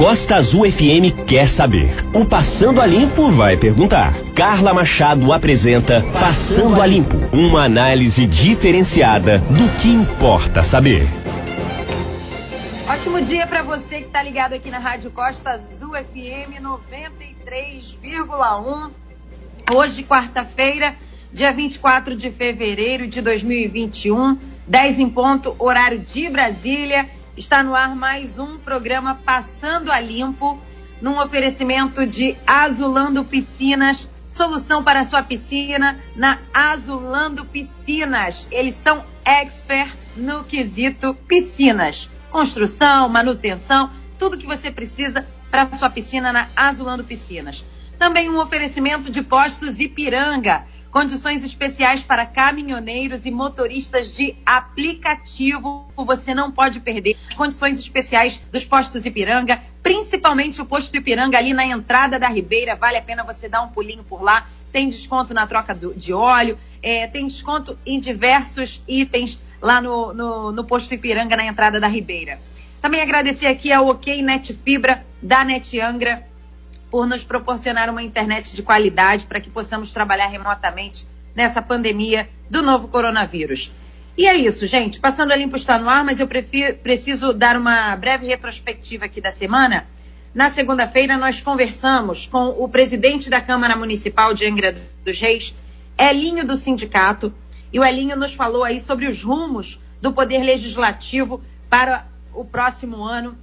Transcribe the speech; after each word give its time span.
Costa 0.00 0.36
Azul 0.36 0.64
FM 0.64 1.12
quer 1.26 1.46
saber. 1.46 1.90
O 2.14 2.24
Passando 2.24 2.80
a 2.80 2.86
Limpo 2.86 3.30
vai 3.32 3.58
perguntar. 3.58 4.14
Carla 4.34 4.72
Machado 4.72 5.30
apresenta 5.30 6.02
Passando 6.18 6.80
a 6.80 6.86
Limpo, 6.86 7.18
uma 7.34 7.64
análise 7.64 8.26
diferenciada 8.26 9.40
do 9.40 9.68
que 9.78 9.88
importa 9.88 10.64
saber. 10.64 11.06
Ótimo 12.88 13.20
dia 13.20 13.46
para 13.46 13.62
você 13.62 13.98
que 13.98 14.06
está 14.06 14.22
ligado 14.22 14.54
aqui 14.54 14.70
na 14.70 14.78
Rádio 14.78 15.10
Costa 15.10 15.50
Azul 15.50 15.90
FM 15.90 16.62
93,1. 16.62 18.90
Hoje, 19.74 20.02
quarta-feira, 20.02 20.94
dia 21.30 21.52
24 21.52 22.16
de 22.16 22.30
fevereiro 22.30 23.06
de 23.06 23.20
2021, 23.20 24.38
10 24.66 24.98
em 24.98 25.10
ponto, 25.10 25.54
horário 25.58 25.98
de 25.98 26.30
Brasília. 26.30 27.19
Está 27.36 27.62
no 27.62 27.76
ar 27.76 27.94
mais 27.94 28.40
um 28.40 28.58
programa 28.58 29.14
Passando 29.14 29.92
a 29.92 30.00
Limpo, 30.00 30.60
num 31.00 31.16
oferecimento 31.18 32.04
de 32.04 32.36
Azulando 32.44 33.24
Piscinas, 33.24 34.08
solução 34.28 34.82
para 34.82 35.00
a 35.00 35.04
sua 35.04 35.22
piscina 35.22 36.00
na 36.16 36.40
Azulando 36.52 37.44
Piscinas. 37.44 38.48
Eles 38.50 38.74
são 38.74 39.04
expert 39.24 39.94
no 40.16 40.42
quesito 40.42 41.14
piscinas. 41.28 42.10
Construção, 42.30 43.08
manutenção, 43.08 43.90
tudo 44.18 44.36
que 44.36 44.46
você 44.46 44.70
precisa 44.70 45.24
para 45.52 45.72
sua 45.74 45.88
piscina 45.88 46.32
na 46.32 46.48
Azulando 46.56 47.04
Piscinas. 47.04 47.64
Também 47.96 48.28
um 48.28 48.40
oferecimento 48.40 49.08
de 49.08 49.22
postos 49.22 49.78
Ipiranga 49.78 50.64
Condições 50.90 51.44
especiais 51.44 52.02
para 52.02 52.26
caminhoneiros 52.26 53.24
e 53.24 53.30
motoristas 53.30 54.12
de 54.16 54.34
aplicativo. 54.44 55.86
Você 55.96 56.34
não 56.34 56.50
pode 56.50 56.80
perder. 56.80 57.16
Condições 57.36 57.78
especiais 57.78 58.42
dos 58.50 58.64
postos 58.64 59.06
Ipiranga, 59.06 59.62
principalmente 59.84 60.60
o 60.60 60.66
posto 60.66 60.96
Ipiranga 60.96 61.38
ali 61.38 61.54
na 61.54 61.64
entrada 61.64 62.18
da 62.18 62.28
Ribeira. 62.28 62.74
Vale 62.74 62.96
a 62.96 63.02
pena 63.02 63.22
você 63.22 63.48
dar 63.48 63.62
um 63.62 63.68
pulinho 63.68 64.02
por 64.02 64.20
lá. 64.20 64.48
Tem 64.72 64.88
desconto 64.88 65.32
na 65.32 65.46
troca 65.46 65.74
do, 65.74 65.94
de 65.94 66.12
óleo, 66.12 66.58
é, 66.82 67.06
tem 67.06 67.26
desconto 67.26 67.78
em 67.86 68.00
diversos 68.00 68.82
itens 68.86 69.38
lá 69.62 69.80
no, 69.80 70.12
no, 70.12 70.52
no 70.52 70.64
posto 70.64 70.92
Ipiranga 70.92 71.36
na 71.36 71.44
entrada 71.44 71.78
da 71.78 71.86
Ribeira. 71.86 72.40
Também 72.80 73.00
agradecer 73.00 73.46
aqui 73.46 73.72
ao 73.72 73.86
OK 73.88 74.22
Net 74.22 74.54
Fibra 74.64 75.04
da 75.22 75.44
Net 75.44 75.78
Angra 75.78 76.29
por 76.90 77.06
nos 77.06 77.22
proporcionar 77.22 77.88
uma 77.88 78.02
internet 78.02 78.54
de 78.54 78.62
qualidade 78.62 79.26
para 79.26 79.40
que 79.40 79.48
possamos 79.48 79.92
trabalhar 79.92 80.26
remotamente 80.26 81.06
nessa 81.34 81.62
pandemia 81.62 82.28
do 82.50 82.62
novo 82.62 82.88
coronavírus. 82.88 83.72
E 84.18 84.26
é 84.26 84.36
isso, 84.36 84.66
gente. 84.66 85.00
Passando 85.00 85.32
a 85.32 85.36
limpo 85.36 85.56
está 85.56 85.78
no 85.78 85.88
ar, 85.88 86.04
mas 86.04 86.20
eu 86.20 86.26
prefiro, 86.26 86.74
preciso 86.76 87.32
dar 87.32 87.56
uma 87.56 87.96
breve 87.96 88.26
retrospectiva 88.26 89.04
aqui 89.04 89.20
da 89.20 89.32
semana. 89.32 89.86
Na 90.34 90.50
segunda-feira, 90.50 91.16
nós 91.16 91.40
conversamos 91.40 92.26
com 92.26 92.48
o 92.48 92.68
presidente 92.68 93.30
da 93.30 93.40
Câmara 93.40 93.76
Municipal 93.76 94.34
de 94.34 94.46
Angra 94.46 94.76
dos 95.04 95.20
Reis, 95.20 95.54
Elinho 95.98 96.46
do 96.46 96.56
Sindicato, 96.56 97.32
e 97.72 97.78
o 97.78 97.84
Elinho 97.84 98.16
nos 98.16 98.34
falou 98.34 98.64
aí 98.64 98.80
sobre 98.80 99.06
os 99.06 99.22
rumos 99.22 99.80
do 100.00 100.12
Poder 100.12 100.42
Legislativo 100.42 101.40
para 101.68 102.06
o 102.34 102.44
próximo 102.44 103.02
ano 103.04 103.36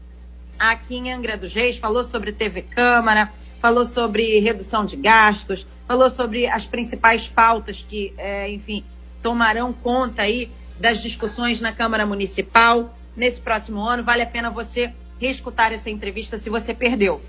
aqui 0.59 0.95
em 0.95 1.13
Angra 1.13 1.37
dos 1.37 1.53
Reis, 1.53 1.77
falou 1.77 2.03
sobre 2.03 2.31
TV 2.31 2.61
Câmara, 2.61 3.31
falou 3.59 3.85
sobre 3.85 4.39
redução 4.39 4.85
de 4.85 4.95
gastos, 4.95 5.67
falou 5.87 6.09
sobre 6.09 6.47
as 6.47 6.65
principais 6.65 7.27
pautas 7.27 7.85
que, 7.87 8.13
é, 8.17 8.51
enfim, 8.51 8.83
tomarão 9.21 9.73
conta 9.73 10.23
aí 10.23 10.51
das 10.79 11.01
discussões 11.01 11.59
na 11.59 11.71
Câmara 11.71 12.05
Municipal 12.05 12.95
nesse 13.15 13.41
próximo 13.41 13.81
ano. 13.81 14.03
Vale 14.03 14.21
a 14.21 14.27
pena 14.27 14.49
você 14.49 14.93
reescutar 15.19 15.73
essa 15.73 15.89
entrevista 15.89 16.37
se 16.37 16.49
você 16.49 16.73
perdeu. 16.73 17.21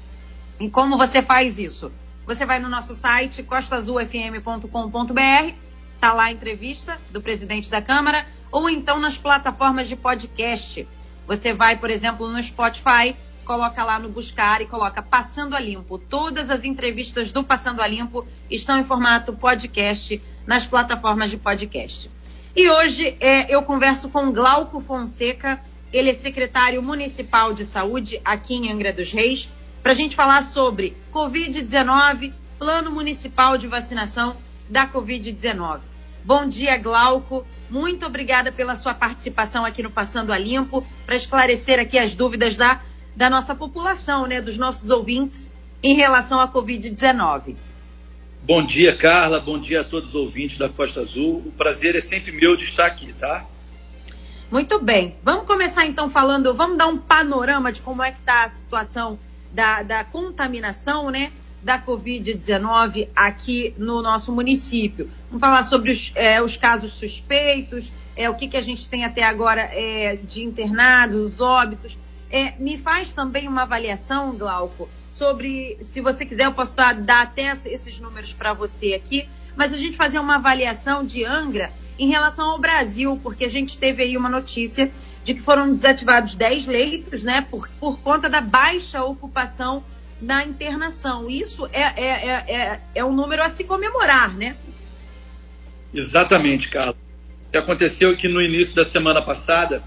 E 0.61 0.69
como 0.69 0.99
você 0.99 1.23
faz 1.23 1.59
isso? 1.59 1.91
Você 2.27 2.45
vai 2.45 2.59
no 2.59 2.69
nosso 2.69 2.95
site 2.95 3.43
costaazulfm.com.br, 3.43 5.55
tá 5.99 6.13
lá 6.13 6.25
a 6.25 6.33
entrevista 6.33 6.99
do 7.11 7.23
presidente 7.23 7.71
da 7.71 7.81
Câmara, 7.81 8.27
ou 8.53 8.69
então 8.69 9.01
nas 9.01 9.17
plataformas 9.17 9.89
de 9.89 9.97
podcast. 9.97 10.87
Você 11.29 11.53
vai, 11.53 11.77
por 11.77 11.91
exemplo, 11.91 12.27
no 12.27 12.43
Spotify, 12.43 13.15
coloca 13.45 13.85
lá 13.85 13.99
no 13.99 14.09
buscar 14.09 14.63
e 14.63 14.67
coloca 14.67 15.03
Passando 15.03 15.55
a 15.55 15.61
Limpo. 15.61 15.99
Todas 15.99 16.49
as 16.49 16.65
entrevistas 16.65 17.31
do 17.31 17.45
Passando 17.45 17.83
a 17.83 17.87
Limpo 17.87 18.27
estão 18.51 18.79
em 18.79 18.85
formato 18.85 19.35
podcast 19.35 20.23
nas 20.47 20.67
plataformas 20.67 21.29
de 21.29 21.37
podcast. 21.37 22.11
E 22.57 22.71
hoje 22.71 23.15
é, 23.21 23.55
eu 23.55 23.63
converso 23.63 24.09
com 24.09 24.33
Glauco 24.33 24.81
Fonseca, 24.81 25.61
ele 25.93 26.09
é 26.09 26.15
secretário 26.15 26.83
municipal 26.83 27.53
de 27.53 27.67
saúde 27.67 28.19
aqui 28.25 28.55
em 28.55 28.73
Angra 28.73 28.91
dos 28.91 29.13
Reis, 29.13 29.51
para 29.83 29.93
a 29.93 29.95
gente 29.95 30.17
falar 30.17 30.43
sobre 30.45 30.97
Covid-19, 31.13 32.33
plano 32.59 32.91
municipal 32.91 33.59
de 33.59 33.67
vacinação 33.67 34.35
da 34.67 34.89
Covid-19. 34.89 35.81
Bom 36.25 36.47
dia, 36.47 36.79
Glauco. 36.79 37.47
Muito 37.71 38.07
obrigada 38.07 38.51
pela 38.51 38.77
sua 38.77 38.95
participação 38.95 39.65
aqui 39.65 39.83
no 39.83 39.91
Passando 39.91 40.33
a 40.33 40.39
Limpo, 40.39 40.87
para 41.05 41.17
esclarecer 41.17 41.79
aqui 41.79 41.99
as 41.99 42.15
dúvidas 42.15 42.57
da, 42.57 42.81
da 43.15 43.29
nossa 43.29 43.55
população, 43.55 44.27
né, 44.27 44.41
dos 44.41 44.57
nossos 44.57 44.89
ouvintes 44.89 45.53
em 45.83 45.95
relação 45.95 46.41
à 46.41 46.49
Covid-19. 46.51 47.57
Bom 48.43 48.65
dia, 48.65 48.97
Carla. 48.97 49.41
Bom 49.41 49.59
dia 49.59 49.83
a 49.83 49.85
todos 49.85 50.11
os 50.11 50.15
ouvintes 50.15 50.57
da 50.57 50.69
Costa 50.69 51.01
Azul. 51.01 51.43
O 51.45 51.53
prazer 51.53 51.95
é 51.95 52.01
sempre 52.01 52.33
meu 52.33 52.57
de 52.57 52.65
estar 52.65 52.87
aqui, 52.87 53.13
tá? 53.13 53.45
Muito 54.51 54.83
bem. 54.83 55.17
Vamos 55.23 55.47
começar 55.47 55.85
então 55.85 56.09
falando, 56.09 56.55
vamos 56.55 56.79
dar 56.79 56.87
um 56.87 56.97
panorama 56.97 57.71
de 57.71 57.83
como 57.83 58.03
é 58.03 58.11
que 58.11 58.19
está 58.19 58.45
a 58.45 58.51
situação 58.51 59.19
da, 59.53 59.83
da 59.83 60.05
contaminação, 60.05 61.11
né? 61.11 61.31
Da 61.69 61.79
Covid-19 61.79 63.09
aqui 63.15 63.75
no 63.77 64.01
nosso 64.01 64.33
município. 64.33 65.11
Vamos 65.27 65.39
falar 65.39 65.63
sobre 65.65 65.93
os, 65.93 66.11
é, 66.15 66.41
os 66.41 66.57
casos 66.57 66.95
suspeitos, 66.95 67.93
é, 68.17 68.31
o 68.31 68.35
que, 68.35 68.49
que 68.49 68.57
a 68.57 68.63
gente 68.63 68.89
tem 68.89 69.05
até 69.05 69.23
agora 69.23 69.61
é, 69.61 70.17
de 70.17 70.43
internados, 70.43 71.39
óbitos. 71.39 71.99
É, 72.31 72.55
me 72.59 72.79
faz 72.79 73.13
também 73.13 73.47
uma 73.47 73.65
avaliação, 73.65 74.35
Glauco, 74.35 74.89
sobre, 75.07 75.77
se 75.83 76.01
você 76.01 76.25
quiser, 76.25 76.47
eu 76.47 76.55
posso 76.55 76.75
dar, 76.75 77.21
até 77.21 77.53
esses 77.67 78.01
números 78.01 78.33
para 78.33 78.55
você 78.55 78.95
aqui, 78.95 79.29
mas 79.55 79.71
a 79.71 79.77
gente 79.77 79.95
fazer 79.95 80.19
uma 80.19 80.37
avaliação 80.37 81.05
de 81.05 81.23
Angra 81.27 81.71
em 81.99 82.09
relação 82.09 82.49
ao 82.49 82.59
Brasil, 82.59 83.21
porque 83.23 83.45
a 83.45 83.51
gente 83.51 83.77
teve 83.77 84.03
aí 84.03 84.17
uma 84.17 84.31
notícia 84.31 84.91
de 85.23 85.35
que 85.35 85.43
foram 85.43 85.71
desativados 85.71 86.35
10 86.35 86.67
leitos, 86.67 87.23
né, 87.23 87.43
por, 87.43 87.69
por 87.79 88.01
conta 88.01 88.27
da 88.27 88.41
baixa 88.41 89.05
ocupação 89.05 89.85
na 90.21 90.45
internação. 90.45 91.29
Isso 91.29 91.67
é, 91.73 91.83
é, 91.83 92.07
é, 92.07 92.45
é, 92.49 92.81
é 92.97 93.05
um 93.05 93.13
número 93.13 93.43
a 93.43 93.51
se 93.51 93.65
comemorar, 93.65 94.37
né? 94.37 94.57
Exatamente, 95.93 96.69
Carlos. 96.69 96.97
O 97.49 97.51
que 97.53 97.59
aconteceu 97.59 98.11
é 98.11 98.17
que 98.17 98.29
no 98.29 98.43
início 98.43 98.75
da 98.75 98.85
semana 98.85 99.23
passada, 99.23 99.83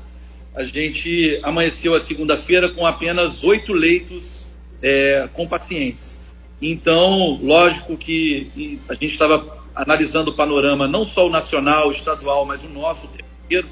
a 0.56 0.64
gente 0.64 1.40
amanheceu 1.44 1.94
a 1.94 2.00
segunda-feira 2.00 2.70
com 2.74 2.86
apenas 2.86 3.44
oito 3.44 3.72
leitos 3.72 4.48
é, 4.82 5.30
com 5.34 5.48
pacientes. 5.48 6.18
Então, 6.62 7.40
lógico 7.42 7.98
que 7.98 8.80
a 8.88 8.94
gente 8.94 9.12
estava 9.12 9.60
analisando 9.76 10.32
o 10.32 10.34
panorama, 10.34 10.88
não 10.88 11.06
só 11.06 11.28
o 11.28 11.30
nacional, 11.30 11.90
o 11.90 11.92
estadual, 11.92 12.46
mas 12.46 12.64
o 12.64 12.68
nosso 12.68 13.06
inteiro. 13.06 13.68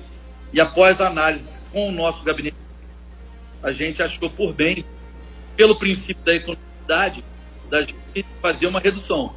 E 0.53 0.59
após 0.59 0.99
a 0.99 1.07
análise 1.07 1.59
com 1.71 1.89
o 1.89 1.91
nosso 1.91 2.23
gabinete, 2.23 2.55
a 3.61 3.71
gente 3.71 4.01
achou 4.01 4.29
por 4.29 4.53
bem 4.53 4.85
pelo 5.59 5.75
princípio 5.75 6.23
da 6.23 6.33
economicidade, 6.33 7.21
da 7.69 7.81
gente 7.81 8.25
fazer 8.41 8.65
uma 8.65 8.79
redução. 8.79 9.35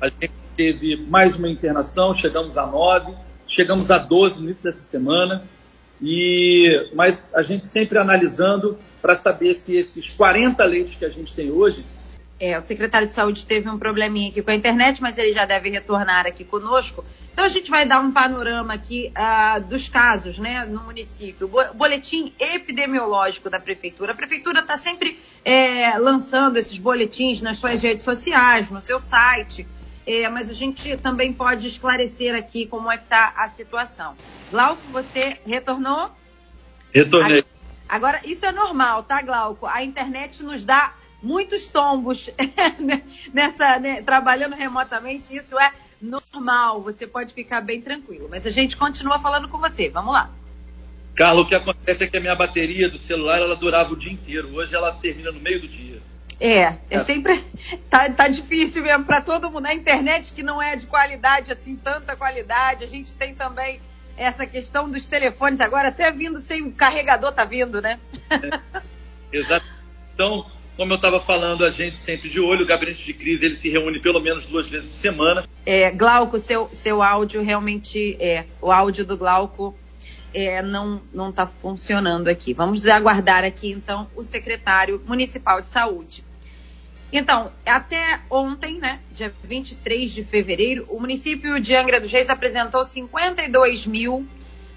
A 0.00 0.08
gente 0.08 0.30
teve 0.56 0.94
mais 0.94 1.34
uma 1.34 1.48
internação, 1.48 2.14
chegamos 2.14 2.56
a 2.56 2.64
nove, 2.64 3.12
chegamos 3.44 3.90
a 3.90 3.98
12 3.98 4.36
no 4.36 4.44
início 4.44 4.62
dessa 4.62 4.82
semana, 4.82 5.42
e 6.00 6.90
mas 6.94 7.34
a 7.34 7.42
gente 7.42 7.66
sempre 7.66 7.98
analisando 7.98 8.78
para 9.02 9.16
saber 9.16 9.54
se 9.54 9.74
esses 9.74 10.10
40 10.10 10.64
leitos 10.64 10.94
que 10.94 11.04
a 11.04 11.08
gente 11.08 11.34
tem 11.34 11.50
hoje 11.50 11.84
é, 12.44 12.58
o 12.58 12.62
secretário 12.62 13.06
de 13.06 13.14
saúde 13.14 13.46
teve 13.46 13.70
um 13.70 13.78
probleminha 13.78 14.28
aqui 14.28 14.42
com 14.42 14.50
a 14.50 14.54
internet, 14.54 15.00
mas 15.00 15.16
ele 15.16 15.32
já 15.32 15.46
deve 15.46 15.70
retornar 15.70 16.26
aqui 16.26 16.44
conosco. 16.44 17.02
Então 17.32 17.42
a 17.42 17.48
gente 17.48 17.70
vai 17.70 17.86
dar 17.88 18.00
um 18.00 18.12
panorama 18.12 18.74
aqui 18.74 19.10
uh, 19.16 19.64
dos 19.66 19.88
casos, 19.88 20.38
né, 20.38 20.66
no 20.66 20.82
município. 20.82 21.50
Boletim 21.74 22.34
epidemiológico 22.38 23.48
da 23.48 23.58
prefeitura. 23.58 24.12
A 24.12 24.14
prefeitura 24.14 24.60
está 24.60 24.76
sempre 24.76 25.18
é, 25.42 25.96
lançando 25.96 26.58
esses 26.58 26.76
boletins 26.76 27.40
nas 27.40 27.56
suas 27.56 27.82
redes 27.82 28.04
sociais, 28.04 28.68
no 28.70 28.82
seu 28.82 29.00
site. 29.00 29.66
É, 30.06 30.28
mas 30.28 30.50
a 30.50 30.52
gente 30.52 30.98
também 30.98 31.32
pode 31.32 31.66
esclarecer 31.66 32.34
aqui 32.34 32.66
como 32.66 32.92
é 32.92 32.98
que 32.98 33.04
está 33.04 33.32
a 33.38 33.48
situação. 33.48 34.14
Glauco, 34.50 34.82
você 34.92 35.38
retornou? 35.46 36.10
Retornei. 36.92 37.42
Agora, 37.88 38.20
isso 38.24 38.44
é 38.44 38.52
normal, 38.52 39.02
tá, 39.04 39.22
Glauco? 39.22 39.66
A 39.66 39.82
internet 39.82 40.42
nos 40.42 40.62
dá 40.62 40.92
muitos 41.24 41.66
tombos 41.68 42.30
nessa 43.32 43.78
né, 43.78 44.02
trabalhando 44.02 44.54
remotamente, 44.54 45.34
isso 45.34 45.58
é 45.58 45.72
normal. 46.00 46.82
Você 46.82 47.06
pode 47.06 47.32
ficar 47.32 47.60
bem 47.60 47.80
tranquilo. 47.80 48.28
Mas 48.30 48.46
a 48.46 48.50
gente 48.50 48.76
continua 48.76 49.18
falando 49.18 49.48
com 49.48 49.58
você. 49.58 49.88
Vamos 49.88 50.12
lá. 50.12 50.30
Carlos, 51.16 51.46
o 51.46 51.48
que 51.48 51.54
acontece 51.54 52.04
é 52.04 52.06
que 52.06 52.16
a 52.16 52.20
minha 52.20 52.34
bateria 52.34 52.88
do 52.90 52.98
celular 52.98 53.38
ela 53.38 53.56
durava 53.56 53.92
o 53.92 53.96
dia 53.96 54.12
inteiro. 54.12 54.54
Hoje 54.54 54.74
ela 54.74 54.92
termina 54.92 55.32
no 55.32 55.40
meio 55.40 55.60
do 55.60 55.68
dia. 55.68 56.02
É, 56.40 56.60
é, 56.60 56.78
é. 56.90 57.04
sempre 57.04 57.42
tá, 57.88 58.10
tá 58.10 58.28
difícil 58.28 58.82
mesmo 58.82 59.04
para 59.04 59.20
todo 59.20 59.50
mundo. 59.50 59.66
A 59.66 59.74
internet 59.74 60.32
que 60.32 60.42
não 60.42 60.60
é 60.60 60.76
de 60.76 60.86
qualidade 60.86 61.52
assim, 61.52 61.76
tanta 61.76 62.16
qualidade. 62.16 62.84
A 62.84 62.88
gente 62.88 63.14
tem 63.14 63.34
também 63.34 63.80
essa 64.16 64.46
questão 64.46 64.90
dos 64.90 65.06
telefones 65.06 65.60
agora 65.60 65.88
até 65.88 66.10
vindo 66.12 66.40
sem 66.40 66.62
o 66.62 66.72
carregador 66.72 67.32
tá 67.32 67.44
vindo, 67.44 67.80
né? 67.80 67.98
É, 68.30 69.38
exato. 69.38 69.66
Então, 70.12 70.46
como 70.76 70.92
eu 70.92 70.96
estava 70.96 71.20
falando, 71.20 71.64
a 71.64 71.70
gente 71.70 71.98
sempre 71.98 72.28
de 72.28 72.40
olho, 72.40 72.62
o 72.62 72.66
gabinete 72.66 73.04
de 73.04 73.14
crise 73.14 73.44
ele 73.44 73.56
se 73.56 73.68
reúne 73.70 74.00
pelo 74.00 74.20
menos 74.20 74.44
duas 74.46 74.68
vezes 74.68 74.88
por 74.88 74.96
semana. 74.96 75.48
É, 75.64 75.90
Glauco, 75.90 76.38
seu, 76.38 76.68
seu 76.72 77.02
áudio 77.02 77.42
realmente 77.42 78.16
é. 78.20 78.44
O 78.60 78.72
áudio 78.72 79.04
do 79.04 79.16
Glauco 79.16 79.76
é, 80.32 80.60
não 80.62 81.00
não 81.12 81.30
está 81.30 81.46
funcionando 81.46 82.28
aqui. 82.28 82.52
Vamos 82.52 82.84
aguardar 82.86 83.44
aqui 83.44 83.70
então 83.70 84.08
o 84.16 84.24
secretário 84.24 85.00
municipal 85.06 85.62
de 85.62 85.68
saúde. 85.68 86.24
Então, 87.12 87.52
até 87.64 88.22
ontem, 88.28 88.80
né, 88.80 88.98
dia 89.12 89.32
23 89.44 90.10
de 90.10 90.24
fevereiro, 90.24 90.84
o 90.88 90.98
município 90.98 91.60
de 91.60 91.76
Angra 91.76 92.00
dos 92.00 92.10
Reis 92.10 92.28
apresentou 92.28 92.84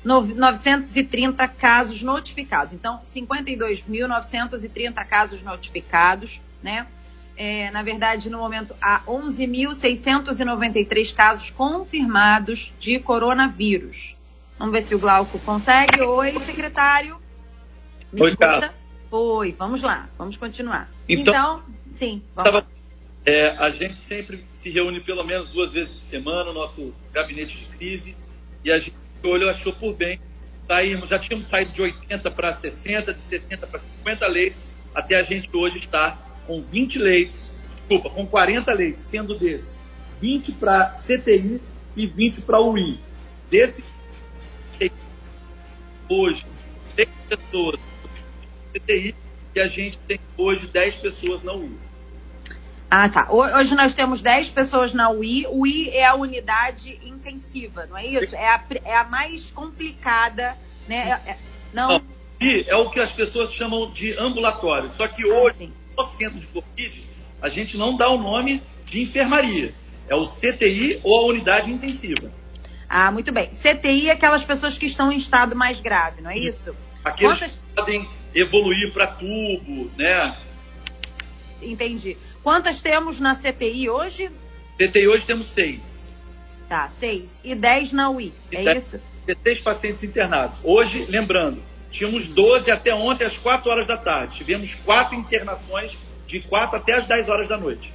52.930 0.08 1.48
casos 1.56 2.02
notificados. 2.02 2.74
Então, 2.74 3.00
52.930 3.04 5.06
casos 5.06 5.44
notificados, 5.44 6.42
né? 6.64 6.88
É, 7.36 7.70
na 7.72 7.84
verdade, 7.84 8.30
no 8.32 8.40
momento, 8.40 8.74
há 8.82 9.02
11.693 9.06 11.14
casos 11.14 11.52
confirmados 11.52 12.74
de 12.80 12.98
coronavírus. 13.00 14.16
Vamos 14.58 14.74
ver 14.74 14.82
se 14.84 14.96
o 14.96 15.00
Glauco 15.00 15.38
consegue. 15.40 16.02
Oi, 16.02 16.40
secretário. 16.40 17.20
Me 18.12 18.24
Oi, 18.24 18.30
escuta? 18.30 18.74
Oi, 19.12 19.54
vamos 19.58 19.84
lá, 19.84 20.10
vamos 20.18 20.36
continuar. 20.36 20.90
Então, 21.08 21.34
então 21.34 21.64
sim, 21.94 22.22
vamos 22.36 22.52
tava, 22.52 22.68
é, 23.26 23.50
a 23.50 23.70
gente 23.70 23.96
sempre 24.02 24.46
se 24.52 24.70
reúne 24.70 25.00
pelo 25.02 25.24
menos 25.24 25.50
duas 25.50 25.72
vezes 25.72 25.94
por 25.94 26.02
semana, 26.02 26.44
no 26.46 26.54
nosso 26.54 26.94
gabinete 27.14 27.58
de 27.58 27.66
crise, 27.78 28.18
e 28.64 28.72
a 28.72 28.80
gente 28.80 28.98
olhou, 29.24 29.50
achou 29.50 29.74
por 29.74 29.94
bem. 29.94 30.20
Saímos, 30.68 31.10
já 31.10 31.18
tínhamos 31.18 31.48
saído 31.48 31.72
de 31.72 31.82
80 31.82 32.32
para 32.32 32.58
60, 32.58 33.14
de 33.14 33.22
60 33.24 33.68
para 33.68 33.80
50 33.80 34.28
leitos, 34.28 34.62
até 34.94 35.16
a 35.16 35.24
gente 35.24 35.50
hoje 35.54 35.78
estar 35.78 36.42
com 36.46 36.62
20 36.62 37.00
leitos, 37.00 37.52
desculpa, 37.78 38.10
com 38.10 38.28
40 38.28 38.74
leitos, 38.74 39.04
sendo 39.06 39.38
desses 39.38 39.80
20 40.20 40.52
para 40.54 40.90
CTI 40.90 41.62
e 41.96 42.06
20 42.06 42.42
para 42.42 42.60
UI. 42.60 43.00
Desse 43.50 43.84
hoje 46.10 46.46
10 46.96 47.10
pessoas 47.30 47.80
CTI 48.74 49.16
e 49.56 49.60
a 49.60 49.68
gente 49.68 49.98
tem 50.00 50.20
hoje 50.38 50.68
10 50.68 50.96
pessoas 50.98 51.44
na 51.44 51.54
UI. 51.54 51.87
Ah, 52.90 53.10
tá. 53.10 53.28
Hoje 53.32 53.76
nós 53.76 53.94
temos 53.94 54.22
10 54.22 54.50
pessoas 54.50 54.94
na 54.94 55.10
UI. 55.10 55.46
UI 55.48 55.90
é 55.90 56.06
a 56.06 56.16
unidade 56.16 56.98
intensiva, 57.04 57.86
não 57.86 57.98
é 57.98 58.06
isso? 58.06 58.34
É 58.34 58.48
a, 58.48 58.64
é 58.86 58.96
a 58.96 59.04
mais 59.04 59.52
complicada, 59.52 60.58
né? 60.88 61.20
É, 61.26 61.32
é, 61.32 61.38
não. 61.74 62.02
UI 62.42 62.66
é 62.68 62.76
o 62.76 62.90
que 62.90 63.00
as 63.00 63.12
pessoas 63.12 63.52
chamam 63.52 63.92
de 63.92 64.18
ambulatório. 64.18 64.90
Só 64.90 65.06
que 65.08 65.26
hoje, 65.26 65.72
ah, 65.98 66.04
no 66.04 66.10
centro 66.18 66.40
de 66.40 66.48
Covid, 66.48 67.10
a 67.42 67.50
gente 67.50 67.78
não 67.78 67.98
dá 67.98 68.10
o 68.10 68.18
nome 68.18 68.64
de 68.86 69.02
enfermaria. 69.02 69.74
É 70.08 70.16
o 70.16 70.26
CTI 70.26 71.02
ou 71.04 71.20
a 71.20 71.26
unidade 71.26 71.70
intensiva. 71.70 72.32
Ah, 72.88 73.12
muito 73.12 73.34
bem. 73.34 73.50
CTI 73.50 74.10
é 74.10 74.14
aquelas 74.14 74.46
pessoas 74.46 74.78
que 74.78 74.86
estão 74.86 75.12
em 75.12 75.18
estado 75.18 75.56
mais 75.58 75.82
grave, 75.82 76.22
não 76.22 76.30
é 76.30 76.38
isso? 76.38 76.74
Aqueles 77.04 77.38
Quantas... 77.38 77.58
que 77.58 77.76
podem 77.76 78.10
evoluir 78.34 78.94
para 78.94 79.08
tubo, 79.08 79.92
né? 79.98 80.38
Entendi. 81.62 82.18
Quantas 82.44 82.82
temos 82.82 83.20
na 83.20 83.36
CTI 83.36 83.90
hoje? 83.90 84.32
CTI 84.78 85.08
hoje 85.08 85.26
temos 85.26 85.48
seis. 85.48 86.08
Tá, 86.68 86.90
seis. 87.00 87.40
E 87.44 87.56
dez 87.56 87.92
na 87.92 88.10
UI, 88.10 88.34
e 88.52 88.56
é 88.58 88.64
dez, 88.64 88.84
isso? 88.86 89.00
Seis 89.44 89.60
pacientes 89.60 90.04
internados. 90.04 90.60
Hoje, 90.64 91.06
lembrando, 91.06 91.62
tínhamos 91.92 92.28
12 92.28 92.70
até 92.70 92.94
ontem 92.94 93.26
às 93.26 93.38
4 93.38 93.70
horas 93.70 93.88
da 93.88 93.98
tarde. 93.98 94.38
Tivemos 94.38 94.76
quatro 94.76 95.16
internações 95.16 95.98
de 96.28 96.42
4 96.42 96.78
até 96.78 96.94
as 96.94 97.08
10 97.08 97.30
horas 97.30 97.48
da 97.48 97.58
noite. 97.58 97.94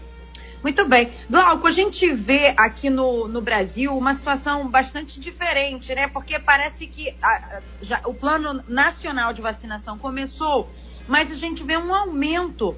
Muito 0.62 0.86
bem. 0.88 1.10
Glauco, 1.28 1.66
a 1.66 1.72
gente 1.72 2.10
vê 2.12 2.54
aqui 2.56 2.88
no, 2.88 3.26
no 3.26 3.40
Brasil 3.40 3.96
uma 3.96 4.14
situação 4.14 4.68
bastante 4.68 5.18
diferente, 5.18 5.92
né? 5.92 6.06
Porque 6.06 6.38
parece 6.38 6.86
que 6.86 7.14
a, 7.20 7.60
já, 7.82 8.00
o 8.04 8.14
plano 8.14 8.62
nacional 8.68 9.32
de 9.32 9.42
vacinação 9.42 9.98
começou, 9.98 10.70
mas 11.08 11.32
a 11.32 11.34
gente 11.34 11.64
vê 11.64 11.76
um 11.76 11.92
aumento 11.92 12.76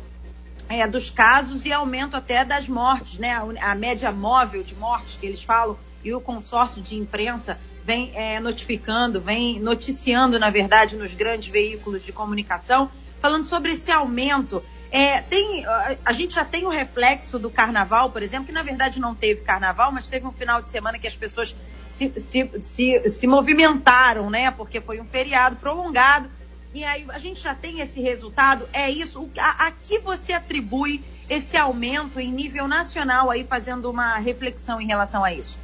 é, 0.68 0.86
dos 0.86 1.10
casos 1.10 1.64
e 1.64 1.72
aumento 1.72 2.16
até 2.16 2.44
das 2.44 2.68
mortes, 2.68 3.18
né? 3.18 3.32
A, 3.32 3.72
a, 3.72 3.74
média 3.74 4.10
móvel 4.10 4.62
de 4.62 4.74
mortes 4.74 5.16
que 5.16 5.26
eles 5.26 5.42
falam 5.42 5.78
e 6.02 6.12
o 6.12 6.20
consórcio 6.20 6.82
de 6.82 6.96
imprensa 6.96 7.58
vem 7.84 8.12
é, 8.14 8.40
notificando, 8.40 9.20
vem 9.20 9.60
noticiando, 9.60 10.38
na 10.38 10.50
verdade, 10.50 10.96
nos 10.96 11.14
grandes 11.14 11.48
veículos 11.48 12.04
de 12.04 12.12
comunicação, 12.12 12.90
falando 13.20 13.44
sobre 13.44 13.72
esse 13.72 13.90
aumento 13.90 14.62
é, 14.94 15.22
tem, 15.22 15.64
a 16.04 16.12
gente 16.12 16.36
já 16.36 16.44
tem 16.44 16.64
o 16.66 16.68
reflexo 16.68 17.36
do 17.36 17.50
carnaval, 17.50 18.12
por 18.12 18.22
exemplo, 18.22 18.46
que 18.46 18.52
na 18.52 18.62
verdade 18.62 19.00
não 19.00 19.12
teve 19.12 19.40
carnaval, 19.40 19.90
mas 19.90 20.06
teve 20.06 20.24
um 20.24 20.30
final 20.30 20.62
de 20.62 20.68
semana 20.68 21.00
que 21.00 21.06
as 21.08 21.16
pessoas 21.16 21.52
se, 21.88 22.12
se, 22.20 22.48
se, 22.60 23.10
se 23.10 23.26
movimentaram, 23.26 24.30
né? 24.30 24.52
Porque 24.52 24.80
foi 24.80 25.00
um 25.00 25.04
feriado 25.04 25.56
prolongado. 25.56 26.30
E 26.74 26.82
aí 26.82 27.06
a 27.08 27.18
gente 27.20 27.40
já 27.40 27.54
tem 27.54 27.80
esse 27.80 28.00
resultado. 28.00 28.68
É 28.72 28.90
isso. 28.90 29.30
A, 29.38 29.68
a 29.68 29.70
que 29.70 30.00
você 30.00 30.32
atribui 30.32 31.00
esse 31.30 31.56
aumento 31.56 32.18
em 32.18 32.30
nível 32.30 32.66
nacional 32.66 33.30
aí, 33.30 33.44
fazendo 33.44 33.88
uma 33.88 34.18
reflexão 34.18 34.80
em 34.80 34.86
relação 34.86 35.24
a 35.24 35.32
isso? 35.32 35.58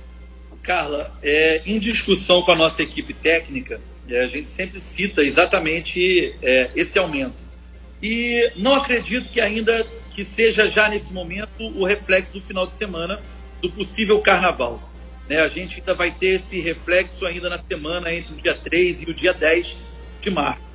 Carla, 0.62 1.12
é, 1.22 1.62
em 1.66 1.80
discussão 1.80 2.42
com 2.42 2.52
a 2.52 2.56
nossa 2.56 2.82
equipe 2.82 3.12
técnica, 3.12 3.80
é, 4.08 4.22
a 4.22 4.28
gente 4.28 4.48
sempre 4.48 4.78
cita 4.78 5.22
exatamente 5.22 6.34
é, 6.40 6.70
esse 6.76 6.98
aumento. 6.98 7.34
E 8.00 8.52
não 8.56 8.74
acredito 8.74 9.28
que 9.30 9.40
ainda 9.40 9.84
que 10.14 10.24
seja 10.24 10.68
já 10.68 10.88
nesse 10.88 11.12
momento 11.12 11.50
o 11.58 11.84
reflexo 11.84 12.32
do 12.32 12.40
final 12.40 12.66
de 12.66 12.74
semana 12.74 13.20
do 13.60 13.70
possível 13.70 14.20
carnaval. 14.20 14.80
Né? 15.28 15.40
A 15.40 15.48
gente 15.48 15.80
ainda 15.80 15.94
vai 15.94 16.10
ter 16.10 16.40
esse 16.40 16.60
reflexo 16.60 17.26
ainda 17.26 17.48
na 17.48 17.58
semana 17.58 18.12
entre 18.12 18.32
o 18.32 18.36
dia 18.36 18.54
3 18.54 19.02
e 19.02 19.10
o 19.10 19.14
dia 19.14 19.32
10 19.32 19.76
de 20.20 20.30
março. 20.30 20.69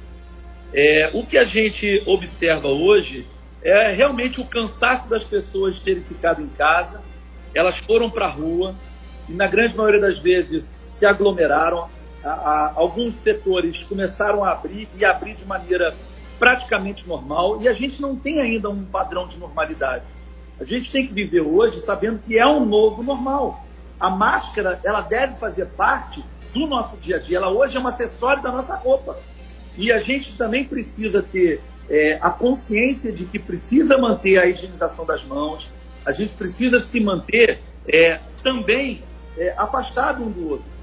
É, 0.77 1.10
o 1.13 1.25
que 1.25 1.38
a 1.38 1.45
gente 1.45 2.04
observa 2.06 2.68
hoje 2.68 3.25
é 3.63 3.94
realmente 3.94 4.42
o 4.42 4.45
cansaço 4.45 5.10
das 5.10 5.24
pessoas 5.24 5.79
terem 5.79 6.03
ficado 6.03 6.41
em 6.41 6.50
casa, 6.50 7.01
elas 7.53 7.77
foram 7.77 8.10
para 8.10 8.25
a 8.25 8.29
rua 8.29 8.75
e, 9.29 9.32
na 9.32 9.48
grande 9.48 9.74
maioria 9.74 10.01
das 10.01 10.17
vezes, 10.17 10.77
se 10.84 11.05
aglomeraram. 11.05 11.89
A, 12.22 12.29
a, 12.29 12.74
alguns 12.75 13.15
setores 13.15 13.84
começaram 13.84 14.44
a 14.44 14.51
abrir 14.51 14.89
e 14.96 15.05
abrir 15.05 15.36
de 15.36 15.46
maneira 15.46 15.96
praticamente 16.38 17.08
normal 17.08 17.62
e 17.62 17.70
a 17.70 17.74
gente 17.74 18.01
não 18.01 18.13
tem 18.13 18.41
ainda 18.41 18.70
um 18.70 18.84
padrão 18.84 19.29
de 19.29 19.38
normalidade. 19.38 20.03
A 20.60 20.65
gente 20.65 20.91
tem 20.91 21.08
que 21.08 21.13
viver 21.13 21.39
hoje 21.39 21.79
sabendo 21.84 22.20
que 22.20 22.38
é 22.38 22.46
um 22.46 22.65
novo 22.65 23.01
normal. 23.01 23.63
A 23.98 24.10
máscara, 24.10 24.82
ela 24.84 25.00
deve 25.00 25.38
fazer 25.38 25.67
parte 25.67 26.22
do 26.53 26.67
nosso 26.67 26.98
dia 26.98 27.15
a 27.15 27.20
dia. 27.20 27.38
Ela 27.38 27.50
hoje 27.50 27.77
é 27.77 27.79
um 27.79 27.88
acessório 27.88 28.44
da 28.44 28.51
nossa 28.51 28.75
roupa. 28.75 29.17
E 29.77 29.91
a 29.91 29.98
gente 29.98 30.38
também 30.38 30.63
precisa 30.63 31.22
ter 31.22 31.62
é, 31.89 32.17
a 32.22 32.29
consciência 32.29 33.12
de 33.12 33.25
que 33.25 33.38
precisa 33.39 33.98
manter 33.98 34.38
a 34.38 34.48
higienização 34.48 35.05
das 35.05 35.24
mãos, 35.24 35.70
a 36.05 36.12
gente 36.12 36.34
precisa 36.34 36.79
se 36.79 37.00
manter 37.00 37.60
é, 37.88 38.20
também 38.44 39.03
é, 39.38 39.53
afastado 39.58 40.24
um 40.24 40.32
do 40.32 40.50
outro 40.50 40.75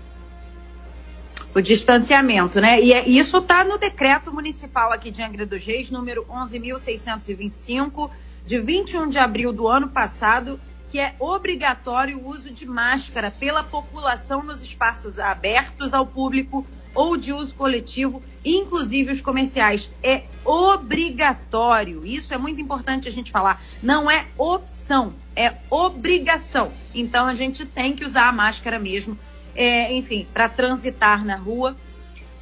o 1.55 1.61
distanciamento, 1.61 2.61
né? 2.61 2.81
E 2.81 2.93
é, 2.93 3.07
isso 3.07 3.39
está 3.39 3.63
no 3.65 3.77
decreto 3.77 4.33
municipal 4.33 4.93
aqui 4.93 5.11
de 5.11 5.23
Angra 5.23 5.45
dos 5.45 5.65
Reis, 5.65 5.91
número 5.91 6.25
11.625, 6.25 8.11
de 8.47 8.59
21 8.59 9.09
de 9.09 9.19
abril 9.19 9.53
do 9.53 9.69
ano 9.69 9.89
passado, 9.89 10.59
que 10.89 10.99
é 10.99 11.15
obrigatório 11.19 12.19
o 12.19 12.29
uso 12.29 12.51
de 12.51 12.67
máscara 12.67 13.31
pela 13.31 13.63
população 13.63 14.43
nos 14.43 14.63
espaços 14.63 15.19
abertos 15.19 15.93
ao 15.93 16.07
público 16.07 16.67
ou 16.95 17.17
de 17.17 17.33
uso 17.33 17.55
coletivo, 17.55 18.23
inclusive 18.45 19.13
os 19.13 19.21
comerciais. 19.21 19.91
É 20.03 20.25
obrigatório. 20.45 22.05
Isso 22.05 22.35
é 22.35 22.39
muito 22.39 22.61
importante 22.61 23.09
a 23.09 23.13
gente 23.13 23.31
falar. 23.31 23.63
Não 23.83 24.11
é 24.11 24.27
opção, 24.37 25.15
é 25.35 25.55
obrigação. 25.71 26.73
Então 26.95 27.27
a 27.27 27.35
gente 27.35 27.65
tem 27.65 27.95
que 27.95 28.05
usar 28.05 28.29
a 28.29 28.33
máscara 28.33 28.79
mesmo 28.79 29.19
é, 29.55 29.93
enfim, 29.93 30.27
para 30.33 30.49
transitar 30.49 31.25
na 31.25 31.37
rua. 31.37 31.77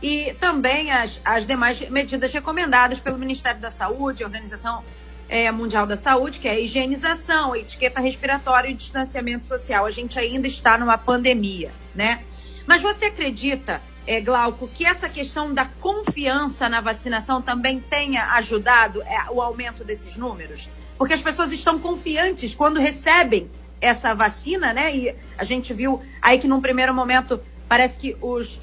E 0.02 0.35
também 0.40 0.90
as, 0.90 1.21
as 1.25 1.47
demais 1.47 1.80
medidas 1.90 2.33
recomendadas 2.33 3.00
pelo 3.00 3.19
Ministério 3.19 3.61
da 3.61 3.71
Saúde, 3.71 4.25
Organização 4.25 4.83
é, 5.28 5.50
Mundial 5.50 5.87
da 5.87 5.97
Saúde, 5.97 6.40
que 6.40 6.49
é 6.49 6.52
a 6.52 6.61
higienização, 6.61 7.52
a 7.52 7.59
etiqueta 7.59 8.00
respiratória 8.00 8.69
e 8.69 8.75
distanciamento 8.75 9.47
social. 9.47 9.85
A 9.85 9.90
gente 9.90 10.19
ainda 10.19 10.49
está 10.49 10.78
numa 10.78 10.97
pandemia, 10.97 11.71
né? 11.95 12.25
Mas 12.66 12.83
você 12.83 13.07
acredita 13.07 13.83
é, 14.11 14.21
Glauco, 14.21 14.67
que 14.67 14.85
essa 14.85 15.09
questão 15.09 15.55
da 15.55 15.64
confiança 15.64 16.69
na 16.69 16.81
vacinação 16.81 17.40
também 17.40 17.79
tenha 17.79 18.33
ajudado 18.33 19.00
é, 19.02 19.31
o 19.31 19.40
aumento 19.40 19.85
desses 19.85 20.17
números? 20.17 20.69
Porque 20.99 21.14
as 21.14 21.23
pessoas 21.23 21.52
estão 21.52 21.79
confiantes 21.79 22.52
quando 22.52 22.81
recebem 22.81 23.49
essa 23.81 24.12
vacina, 24.12 24.73
né? 24.73 24.97
E 24.97 25.17
a 25.38 25.45
gente 25.45 25.73
viu 25.73 26.02
aí 26.21 26.40
que 26.40 26.49
num 26.49 26.61
primeiro 26.61 26.93
momento 26.93 27.40
parece 27.69 27.97
que 28.00 28.17
os 28.21 28.61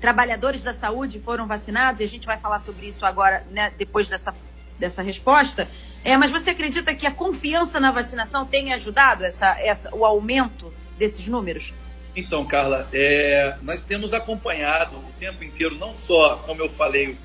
trabalhadores 0.00 0.64
da 0.64 0.74
saúde 0.74 1.20
foram 1.20 1.46
vacinados, 1.46 2.00
e 2.00 2.04
a 2.04 2.08
gente 2.08 2.26
vai 2.26 2.36
falar 2.36 2.58
sobre 2.58 2.88
isso 2.88 3.06
agora, 3.06 3.46
né, 3.52 3.72
depois 3.78 4.08
dessa, 4.08 4.34
dessa 4.76 5.02
resposta. 5.02 5.68
É, 6.02 6.16
mas 6.16 6.32
você 6.32 6.50
acredita 6.50 6.92
que 6.96 7.06
a 7.06 7.12
confiança 7.12 7.78
na 7.78 7.92
vacinação 7.92 8.44
tenha 8.44 8.74
ajudado 8.74 9.24
essa, 9.24 9.56
essa, 9.60 9.94
o 9.94 10.04
aumento 10.04 10.74
desses 10.98 11.28
números? 11.28 11.72
Então, 12.16 12.44
Carla, 12.44 12.88
é, 12.92 13.56
nós 13.62 13.82
temos 13.84 14.12
acompanhado 14.12 14.96
o 14.96 15.12
tempo 15.18 15.42
inteiro, 15.42 15.76
não 15.76 15.92
só, 15.92 16.36
como 16.36 16.62
eu 16.62 16.70
falei, 16.70 17.18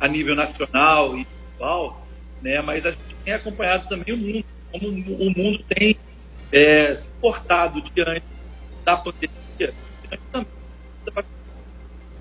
a 0.00 0.08
nível 0.08 0.34
nacional 0.34 1.16
e 1.18 1.26
global, 1.56 2.06
né, 2.40 2.62
mas 2.62 2.86
a 2.86 2.92
gente 2.92 3.14
tem 3.24 3.34
acompanhado 3.34 3.88
também 3.88 4.14
o 4.14 4.16
mundo, 4.16 4.44
como 4.70 4.88
o 4.88 5.30
mundo 5.36 5.62
tem 5.68 5.98
é, 6.50 6.94
se 6.94 7.08
portado 7.20 7.82
diante 7.82 8.24
da 8.84 8.96
pandemia, 8.96 9.34
diante 9.58 10.48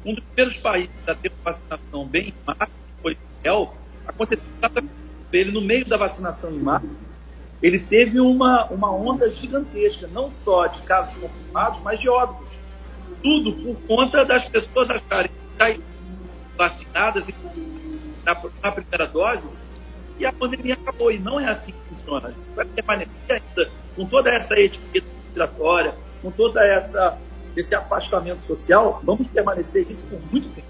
um 0.08 0.14
dos 0.14 0.24
primeiros 0.24 0.58
países 0.60 0.90
a 1.06 1.14
ter 1.14 1.32
vacinação 1.44 2.06
bem 2.08 2.30
em 2.30 2.34
março 2.46 2.74
foi 3.02 3.18
Israel. 3.40 3.74
Aconteceu 4.08 4.46
ele 5.34 5.52
no 5.52 5.62
meio 5.62 5.86
da 5.86 5.98
vacinação 5.98 6.50
em 6.52 6.60
março, 6.60 6.88
ele 7.62 7.80
teve 7.80 8.20
uma, 8.20 8.66
uma 8.66 8.92
onda 8.92 9.30
gigantesca, 9.30 10.08
não 10.08 10.30
só 10.30 10.68
de 10.68 10.82
casos 10.82 11.16
confirmados, 11.18 11.82
mas 11.82 12.00
de 12.00 12.10
óbitos. 12.10 12.58
Tudo 13.24 13.54
por 13.54 13.76
conta 13.88 14.24
das 14.24 14.48
pessoas 14.48 14.90
acharem 14.90 15.32
que 15.58 15.82
vacinadas 16.56 17.28
na, 18.24 18.42
na 18.64 18.72
primeira 18.72 19.08
dose 19.08 19.50
e 20.20 20.26
a 20.26 20.32
pandemia 20.32 20.76
acabou. 20.76 21.12
E 21.12 21.18
não 21.18 21.40
é 21.40 21.50
assim 21.50 21.72
que 21.72 21.96
funciona. 21.96 22.28
A 22.28 22.32
gente 22.32 22.56
vai 22.56 22.66
permanecer 22.66 23.12
ainda 23.30 23.72
com 23.96 24.06
toda 24.06 24.30
essa 24.30 24.54
etiqueta 24.60 25.08
respiratória, 25.24 25.96
com 26.22 26.32
toda 26.32 26.64
essa 26.64 27.18
esse 27.60 27.74
afastamento 27.74 28.44
social, 28.44 29.02
vamos 29.04 29.28
permanecer 29.28 29.90
isso 29.90 30.06
por 30.08 30.20
muito 30.32 30.50
tempo. 30.50 30.68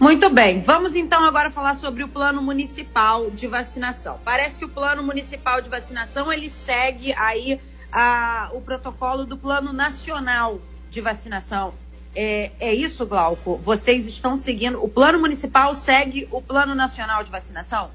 Muito 0.00 0.30
bem, 0.30 0.62
vamos 0.62 0.94
então 0.94 1.22
agora 1.26 1.50
falar 1.50 1.74
sobre 1.74 2.02
o 2.02 2.08
plano 2.08 2.40
municipal 2.40 3.30
de 3.30 3.46
vacinação. 3.46 4.18
Parece 4.24 4.58
que 4.58 4.64
o 4.64 4.68
plano 4.70 5.02
municipal 5.02 5.60
de 5.60 5.68
vacinação 5.68 6.32
ele 6.32 6.48
segue 6.48 7.12
aí 7.12 7.60
a, 7.92 8.48
o 8.54 8.62
protocolo 8.62 9.26
do 9.26 9.36
plano 9.36 9.74
nacional 9.74 10.58
de 10.90 11.02
vacinação. 11.02 11.74
É, 12.16 12.50
é 12.58 12.74
isso, 12.74 13.04
Glauco? 13.04 13.58
Vocês 13.58 14.06
estão 14.06 14.38
seguindo? 14.38 14.82
O 14.82 14.88
plano 14.88 15.18
municipal 15.18 15.74
segue 15.74 16.26
o 16.30 16.40
plano 16.40 16.74
nacional 16.74 17.22
de 17.22 17.30
vacinação? 17.30 17.90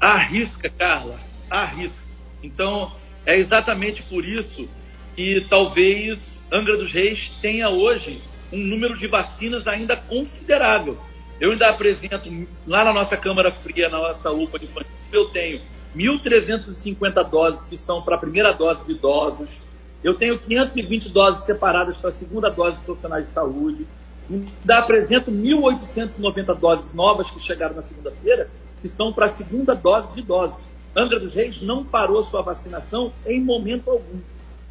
Arrisca, 0.00 0.68
Carla, 0.68 1.16
arrisca. 1.48 2.02
Então, 2.42 2.90
é 3.24 3.38
exatamente 3.38 4.02
por 4.02 4.24
isso 4.24 4.68
que 5.14 5.46
talvez 5.48 6.44
Angra 6.50 6.76
dos 6.76 6.90
Reis 6.90 7.28
tenha 7.40 7.68
hoje 7.68 8.20
um 8.52 8.58
número 8.58 8.98
de 8.98 9.06
vacinas 9.06 9.68
ainda 9.68 9.96
considerável. 9.96 10.98
Eu 11.40 11.52
ainda 11.52 11.68
apresento 11.68 12.30
lá 12.66 12.84
na 12.84 12.92
nossa 12.92 13.16
Câmara 13.16 13.52
Fria, 13.52 13.88
na 13.88 13.98
nossa 13.98 14.30
UPA 14.32 14.58
de 14.58 14.64
infantil, 14.64 14.90
eu 15.12 15.28
tenho 15.28 15.60
1.350 15.94 17.28
doses 17.28 17.64
que 17.64 17.76
são 17.76 18.02
para 18.02 18.16
a 18.16 18.18
primeira 18.18 18.52
dose 18.52 18.84
de 18.84 18.92
idosos. 18.92 19.60
Eu 20.02 20.14
tenho 20.14 20.38
520 20.38 21.10
doses 21.10 21.44
separadas 21.44 21.96
para 21.96 22.10
a 22.10 22.12
segunda 22.12 22.50
dose 22.50 22.78
de 22.78 22.84
profissionais 22.84 23.24
de 23.26 23.30
saúde. 23.30 23.86
Ainda 24.30 24.78
apresento 24.78 25.30
1.890 25.30 26.58
doses 26.58 26.94
novas 26.94 27.30
que 27.30 27.38
chegaram 27.38 27.76
na 27.76 27.82
segunda-feira, 27.82 28.50
que 28.80 28.88
são 28.88 29.12
para 29.12 29.26
a 29.26 29.30
segunda 29.30 29.74
dose 29.74 30.14
de 30.14 30.20
idosos. 30.20 30.68
Angra 30.94 31.20
dos 31.20 31.34
Reis 31.34 31.60
não 31.60 31.84
parou 31.84 32.24
sua 32.24 32.42
vacinação 32.42 33.12
em 33.26 33.40
momento 33.40 33.90
algum. 33.90 34.20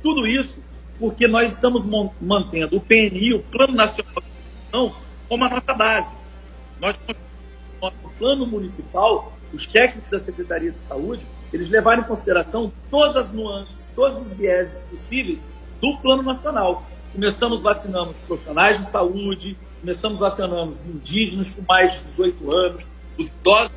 Tudo 0.02 0.26
isso 0.26 0.64
porque 1.00 1.28
nós 1.28 1.54
estamos 1.54 1.84
mantendo 2.22 2.78
o 2.78 2.82
PNI, 2.82 3.34
o 3.34 3.44
Plano 3.44 3.74
Nacional 3.74 4.14
de 4.14 4.20
Educação, 4.20 4.96
como 5.28 5.44
a 5.44 5.50
nossa 5.50 5.74
base. 5.74 6.25
Nós, 6.86 7.00
nosso 7.82 8.16
plano 8.20 8.46
municipal, 8.46 9.34
os 9.52 9.66
técnicos 9.66 10.08
da 10.12 10.20
Secretaria 10.20 10.72
de 10.72 10.80
Saúde, 10.80 11.26
eles 11.52 11.68
levaram 11.68 12.04
em 12.04 12.06
consideração 12.06 12.72
todas 12.92 13.16
as 13.16 13.32
nuances, 13.32 13.92
todos 13.96 14.22
os 14.22 14.32
vieses 14.34 14.84
possíveis 14.84 15.40
do 15.82 15.98
Plano 15.98 16.22
Nacional. 16.22 16.86
Começamos 17.12 17.62
vacinando 17.62 18.12
os 18.12 18.20
profissionais 18.20 18.78
de 18.78 18.92
saúde, 18.92 19.58
começamos 19.82 20.20
vacinando 20.20 20.74
os 20.74 20.86
indígenas 20.86 21.50
com 21.50 21.64
mais 21.68 21.94
de 21.94 22.04
18 22.04 22.52
anos, 22.52 22.86
os 23.18 23.28
idosos, 23.28 23.72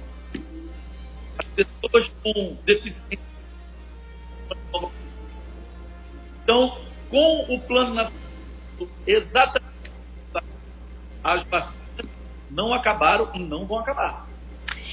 as 1.39 1.47
pessoas 1.47 2.13
com 2.23 2.59
deficiência. 2.67 3.19
Então, 6.43 6.79
com 7.09 7.55
o 7.55 7.59
plano 7.61 7.95
nacional, 7.95 8.23
exatamente 9.07 9.69
as 11.25 11.43
vacinas 11.45 11.78
não 12.51 12.73
acabaram 12.73 13.31
e 13.35 13.39
não 13.39 13.67
vão 13.67 13.79
acabar. 13.79 14.27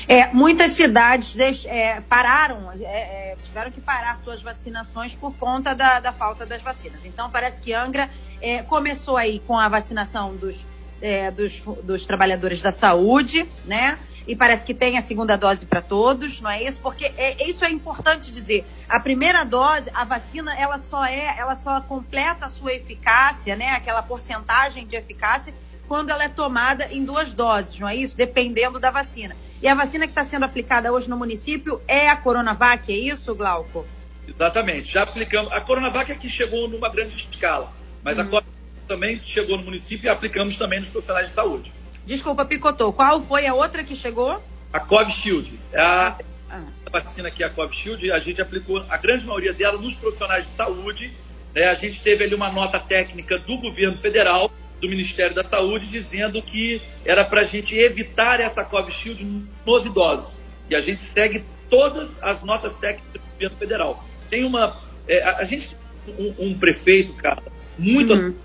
É, 0.07 0.27
muitas 0.27 0.73
cidades 0.73 1.35
é, 1.65 2.01
pararam, 2.01 2.71
é, 2.71 2.83
é, 2.83 3.37
tiveram 3.43 3.71
que 3.71 3.81
parar 3.81 4.17
suas 4.17 4.41
vacinações 4.41 5.15
por 5.15 5.35
conta 5.37 5.73
da, 5.73 5.99
da 5.99 6.13
falta 6.13 6.45
das 6.45 6.61
vacinas. 6.61 7.03
Então, 7.05 7.29
parece 7.31 7.61
que 7.61 7.73
Angra 7.73 8.09
é, 8.41 8.61
começou 8.61 9.17
aí 9.17 9.39
com 9.39 9.57
a 9.57 9.67
vacinação 9.67 10.35
dos, 10.35 10.65
é, 11.01 11.31
dos, 11.31 11.59
dos 11.83 12.05
trabalhadores 12.05 12.61
da 12.61 12.71
saúde, 12.71 13.47
né? 13.65 13.97
e 14.27 14.35
parece 14.35 14.65
que 14.65 14.73
tem 14.73 14.97
a 14.97 15.03
segunda 15.03 15.37
dose 15.37 15.65
para 15.65 15.81
todos, 15.81 16.41
não 16.41 16.49
é 16.49 16.63
isso? 16.63 16.81
Porque 16.81 17.13
isso 17.47 17.63
é 17.63 17.69
importante 17.69 18.31
dizer. 18.31 18.65
A 18.89 18.99
primeira 18.99 19.43
dose, 19.43 19.89
a 19.93 20.03
vacina, 20.03 20.55
ela 20.57 20.79
só 20.79 21.05
é, 21.05 21.37
ela 21.37 21.55
só 21.55 21.79
completa 21.81 22.45
a 22.45 22.49
sua 22.49 22.73
eficácia, 22.73 23.55
né? 23.55 23.69
Aquela 23.71 24.01
porcentagem 24.01 24.87
de 24.87 24.95
eficácia 24.95 25.53
quando 25.87 26.09
ela 26.09 26.23
é 26.23 26.29
tomada 26.29 26.87
em 26.91 27.03
duas 27.03 27.33
doses, 27.33 27.79
não 27.79 27.87
é 27.87 27.95
isso? 27.95 28.15
Dependendo 28.15 28.79
da 28.79 28.91
vacina. 28.91 29.35
E 29.61 29.67
a 29.67 29.75
vacina 29.75 30.05
que 30.05 30.11
está 30.11 30.25
sendo 30.25 30.45
aplicada 30.45 30.91
hoje 30.91 31.09
no 31.09 31.17
município 31.17 31.81
é 31.87 32.09
a 32.09 32.15
Coronavac, 32.15 32.91
é 32.91 32.97
isso, 32.97 33.33
Glauco? 33.33 33.85
Exatamente. 34.27 34.91
Já 34.91 35.03
aplicamos. 35.03 35.51
A 35.51 35.61
Coronavac 35.61 36.11
é 36.11 36.15
que 36.15 36.29
chegou 36.29 36.67
numa 36.67 36.89
grande 36.89 37.15
escala, 37.15 37.71
mas 38.03 38.17
hum. 38.17 38.21
a. 38.21 38.23
Coronavac 38.25 38.55
também 38.87 39.19
chegou 39.19 39.57
no 39.57 39.63
município 39.63 40.05
e 40.05 40.09
aplicamos 40.09 40.57
também 40.57 40.79
nos 40.79 40.89
profissionais 40.89 41.29
de 41.29 41.33
saúde. 41.33 41.73
Desculpa, 42.05 42.45
picotou. 42.45 42.93
Qual 42.93 43.21
foi 43.23 43.47
a 43.47 43.53
outra 43.53 43.83
que 43.83 43.95
chegou? 43.95 44.41
A 44.71 44.79
Covishield. 44.79 45.59
É 45.71 45.81
a, 45.81 46.17
ah. 46.49 46.61
a 46.85 46.89
vacina 46.89 47.31
que 47.31 47.43
é 47.43 47.47
a 47.47 47.49
Covishield, 47.49 48.11
a 48.11 48.19
gente 48.19 48.41
aplicou 48.41 48.85
a 48.87 48.97
grande 48.97 49.25
maioria 49.25 49.53
dela 49.53 49.79
nos 49.79 49.95
profissionais 49.95 50.45
de 50.45 50.51
saúde. 50.51 51.11
Né? 51.53 51.65
A 51.65 51.75
gente 51.75 52.01
teve 52.01 52.23
ali 52.23 52.35
uma 52.35 52.51
nota 52.51 52.79
técnica 52.79 53.39
do 53.39 53.57
governo 53.57 53.97
federal, 53.97 54.51
do 54.81 54.89
Ministério 54.89 55.35
da 55.35 55.43
Saúde, 55.43 55.87
dizendo 55.87 56.41
que 56.41 56.81
era 57.03 57.23
para 57.23 57.41
a 57.41 57.45
gente 57.45 57.75
evitar 57.75 58.39
essa 58.39 58.63
Covishield 58.63 59.25
nos 59.65 59.85
idosos. 59.85 60.33
E 60.69 60.75
a 60.75 60.81
gente 60.81 61.01
segue 61.09 61.43
todas 61.69 62.21
as 62.21 62.43
notas 62.43 62.75
técnicas 62.77 63.21
do 63.21 63.31
governo 63.33 63.57
federal. 63.57 64.03
Tem 64.29 64.43
uma. 64.43 64.81
É, 65.07 65.23
a, 65.23 65.43
gente 65.43 65.75
um, 66.07 66.33
um 66.39 66.57
prefeito, 66.57 67.13
cara, 67.13 67.43
muito 67.77 68.13
uhum. 68.13 68.35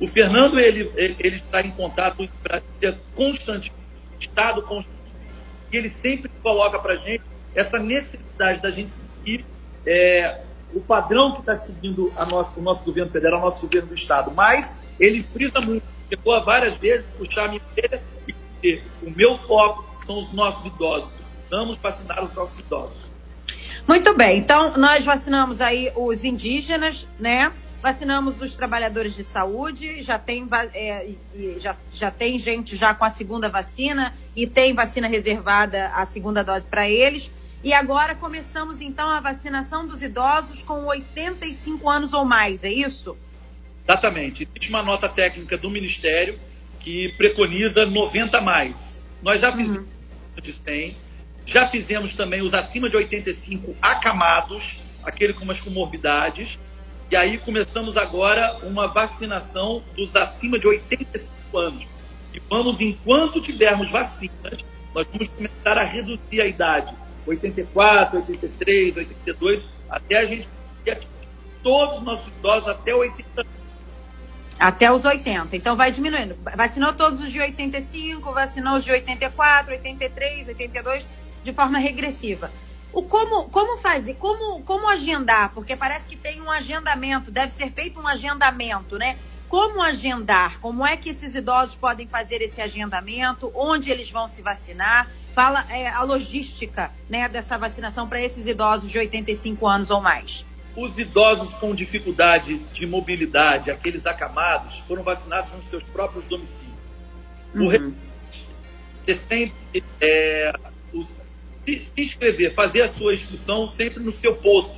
O 0.00 0.08
Fernando 0.08 0.58
ele, 0.58 0.90
ele, 0.96 1.16
ele 1.18 1.36
está 1.36 1.62
em 1.62 1.70
contato 1.70 2.28
constante, 3.14 3.72
estado 4.18 4.62
constante, 4.62 4.96
e 5.72 5.76
ele 5.76 5.88
sempre 5.88 6.30
coloca 6.42 6.78
para 6.78 6.94
a 6.94 6.96
gente 6.96 7.22
essa 7.54 7.78
necessidade 7.78 8.60
da 8.60 8.70
gente 8.70 8.90
seguir 9.18 9.44
é, 9.86 10.40
o 10.74 10.80
padrão 10.80 11.32
que 11.32 11.40
está 11.40 11.56
seguindo 11.56 12.12
o 12.16 12.60
nosso 12.62 12.84
governo 12.84 13.10
federal, 13.10 13.40
o 13.40 13.44
nosso 13.44 13.60
governo 13.62 13.88
do 13.88 13.94
estado. 13.94 14.32
Mas 14.34 14.78
ele 14.98 15.22
frisa 15.22 15.60
muito, 15.60 15.84
chegou 16.08 16.34
a 16.34 16.40
várias 16.40 16.74
vezes 16.74 17.06
puxar 17.14 17.44
a 17.44 17.48
minha 17.48 17.62
e 18.26 18.34
dizer: 18.60 18.84
o 19.02 19.10
meu 19.10 19.36
foco 19.38 19.84
são 20.04 20.18
os 20.18 20.32
nossos 20.32 20.66
idosos, 20.66 21.10
precisamos 21.12 21.76
vacinar 21.76 22.24
os 22.24 22.34
nossos 22.34 22.58
idosos. 22.58 23.10
Muito 23.86 24.16
bem, 24.16 24.38
então 24.38 24.76
nós 24.76 25.04
vacinamos 25.04 25.60
aí 25.60 25.92
os 25.94 26.24
indígenas, 26.24 27.06
né? 27.18 27.52
Vacinamos 27.82 28.40
os 28.40 28.56
trabalhadores 28.56 29.14
de 29.14 29.24
saúde, 29.24 30.02
já 30.02 30.18
tem, 30.18 30.48
é, 30.72 31.10
já, 31.58 31.76
já 31.92 32.10
tem 32.10 32.38
gente 32.38 32.76
já 32.76 32.94
com 32.94 33.04
a 33.04 33.10
segunda 33.10 33.50
vacina 33.50 34.14
e 34.34 34.46
tem 34.46 34.72
vacina 34.72 35.06
reservada 35.06 35.88
a 35.88 36.06
segunda 36.06 36.42
dose 36.42 36.66
para 36.66 36.88
eles. 36.88 37.30
E 37.64 37.72
agora 37.72 38.14
começamos 38.14 38.82
então 38.82 39.08
a 39.08 39.20
vacinação 39.20 39.86
dos 39.86 40.02
idosos 40.02 40.62
com 40.62 40.84
85 40.84 41.88
anos 41.88 42.12
ou 42.12 42.22
mais, 42.22 42.62
é 42.62 42.70
isso? 42.70 43.16
Exatamente. 43.82 44.46
Existe 44.46 44.68
uma 44.68 44.82
nota 44.82 45.08
técnica 45.08 45.56
do 45.56 45.70
Ministério 45.70 46.38
que 46.80 47.14
preconiza 47.16 47.86
90 47.86 48.38
mais. 48.42 49.02
Nós 49.22 49.40
já 49.40 49.50
fizemos 49.50 49.88
uhum. 50.36 50.54
100, 50.62 50.96
já 51.46 51.66
fizemos 51.68 52.12
também 52.12 52.42
os 52.42 52.52
acima 52.52 52.90
de 52.90 52.96
85 52.98 53.74
acamados, 53.80 54.78
aquele 55.02 55.32
com 55.32 55.50
as 55.50 55.58
comorbidades, 55.58 56.58
E 57.10 57.16
aí 57.16 57.38
começamos 57.38 57.96
agora 57.96 58.58
uma 58.62 58.88
vacinação 58.88 59.82
dos 59.96 60.14
acima 60.14 60.58
de 60.58 60.66
85 60.66 61.58
anos. 61.58 61.86
E 62.34 62.40
vamos, 62.40 62.78
enquanto 62.78 63.40
tivermos 63.40 63.88
vacinas, 63.90 64.62
nós 64.94 65.06
vamos 65.10 65.28
começar 65.28 65.78
a 65.78 65.84
reduzir 65.84 66.42
a 66.42 66.46
idade. 66.46 67.03
84, 67.26 68.18
83, 68.18 68.96
82, 68.96 69.68
até 69.88 70.18
a 70.18 70.26
gente 70.26 70.48
todos 71.64 71.98
os 71.98 72.04
nossos 72.04 72.28
idosos 72.28 72.68
até 72.68 72.94
80 72.94 73.40
anos. 73.40 73.52
Até 74.60 74.92
os 74.92 75.04
80. 75.04 75.56
Então 75.56 75.74
vai 75.74 75.90
diminuindo. 75.90 76.36
Vacinou 76.54 76.92
todos 76.92 77.20
os 77.20 77.32
de 77.32 77.40
85, 77.40 78.32
vacinou 78.32 78.76
os 78.76 78.84
de 78.84 78.92
84, 78.92 79.72
83, 79.72 80.48
82, 80.48 81.06
de 81.42 81.52
forma 81.52 81.78
regressiva. 81.78 82.50
O 82.92 83.02
como, 83.02 83.48
como 83.48 83.78
fazer? 83.78 84.14
Como, 84.14 84.62
como 84.62 84.88
agendar? 84.88 85.52
Porque 85.52 85.74
parece 85.74 86.08
que 86.08 86.16
tem 86.16 86.40
um 86.40 86.50
agendamento, 86.50 87.30
deve 87.30 87.50
ser 87.50 87.72
feito 87.72 87.98
um 87.98 88.06
agendamento, 88.06 88.96
né? 88.96 89.18
Como 89.48 89.82
agendar? 89.82 90.60
Como 90.60 90.86
é 90.86 90.96
que 90.96 91.10
esses 91.10 91.34
idosos 91.34 91.74
podem 91.74 92.06
fazer 92.06 92.42
esse 92.42 92.60
agendamento? 92.60 93.50
Onde 93.54 93.90
eles 93.90 94.10
vão 94.10 94.26
se 94.26 94.42
vacinar? 94.42 95.10
Fala 95.34 95.66
é, 95.70 95.88
a 95.88 96.02
logística 96.02 96.90
né, 97.08 97.28
dessa 97.28 97.56
vacinação 97.58 98.08
para 98.08 98.20
esses 98.20 98.46
idosos 98.46 98.90
de 98.90 98.98
85 98.98 99.66
anos 99.66 99.90
ou 99.90 100.00
mais. 100.00 100.44
Os 100.76 100.98
idosos 100.98 101.54
com 101.54 101.74
dificuldade 101.74 102.58
de 102.72 102.86
mobilidade, 102.86 103.70
aqueles 103.70 104.06
acamados, 104.06 104.78
foram 104.88 105.02
vacinados 105.02 105.52
nos 105.52 105.66
seus 105.66 105.84
próprios 105.84 106.26
domicílios. 106.26 106.74
Uhum. 107.54 107.94
O 109.06 109.14
sempre 109.14 109.84
é, 110.00 110.52
os, 110.92 111.12
se, 111.64 111.84
se, 111.84 112.02
inscrever, 112.02 112.54
fazer 112.54 112.82
a 112.82 112.92
sua 112.92 113.14
inscrição 113.14 113.68
sempre 113.68 114.02
no 114.02 114.10
seu 114.10 114.34
posto. 114.36 114.76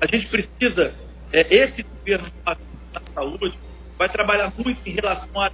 A 0.00 0.06
gente 0.06 0.26
precisa, 0.28 0.94
é, 1.32 1.54
esse 1.54 1.82
governo 1.82 2.28
da 2.44 2.56
saúde 3.14 3.58
vai 3.98 4.08
trabalhar 4.08 4.52
muito 4.56 4.80
em 4.86 4.92
relação 4.92 5.40
a 5.40 5.50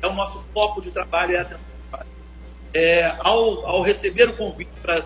é 0.00 0.06
o 0.08 0.14
nosso 0.14 0.40
foco 0.52 0.80
de 0.80 0.90
trabalho 0.90 1.36
é 1.36 1.38
a 1.38 1.46
é, 2.74 3.14
ao, 3.18 3.66
ao 3.66 3.82
receber 3.82 4.28
o 4.30 4.36
convite 4.36 4.70
para 4.80 5.02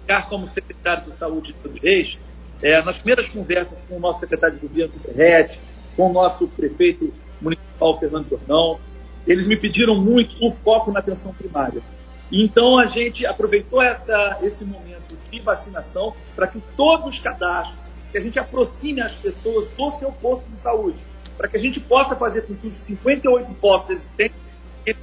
ficar 0.00 0.28
como 0.28 0.46
secretário 0.46 1.04
de 1.04 1.12
saúde 1.12 1.48
de 1.48 1.54
Todos 1.54 1.80
Reis, 1.80 2.18
é, 2.62 2.80
nas 2.82 2.98
primeiras 2.98 3.28
conversas 3.28 3.82
com 3.88 3.96
o 3.96 4.00
nosso 4.00 4.20
secretário 4.20 4.58
de 4.58 4.66
governo, 4.66 4.94
Perrete, 5.00 5.58
com 5.96 6.10
o 6.10 6.12
nosso 6.12 6.46
prefeito 6.48 7.12
municipal, 7.40 7.98
Fernando 7.98 8.28
Jordão, 8.28 8.78
eles 9.26 9.46
me 9.46 9.56
pediram 9.56 10.00
muito 10.00 10.36
o 10.40 10.52
foco 10.52 10.92
na 10.92 11.00
atenção 11.00 11.32
primária. 11.34 11.82
Então 12.30 12.78
a 12.78 12.86
gente 12.86 13.24
aproveitou 13.24 13.82
essa, 13.82 14.38
esse 14.42 14.64
momento 14.64 15.16
de 15.30 15.40
vacinação 15.40 16.14
para 16.34 16.48
que 16.48 16.60
todos 16.76 17.14
os 17.14 17.18
cadastros, 17.18 17.88
que 18.10 18.18
a 18.18 18.20
gente 18.20 18.38
aproxime 18.38 19.00
as 19.00 19.12
pessoas 19.12 19.68
do 19.68 19.90
seu 19.92 20.12
posto 20.12 20.48
de 20.48 20.56
saúde, 20.56 21.04
para 21.36 21.48
que 21.48 21.56
a 21.56 21.60
gente 21.60 21.80
possa 21.80 22.16
fazer 22.16 22.42
com 22.42 22.54
que 22.54 22.68
os 22.68 22.74
58 22.74 23.52
postos 23.54 23.96
existentes 23.96 24.40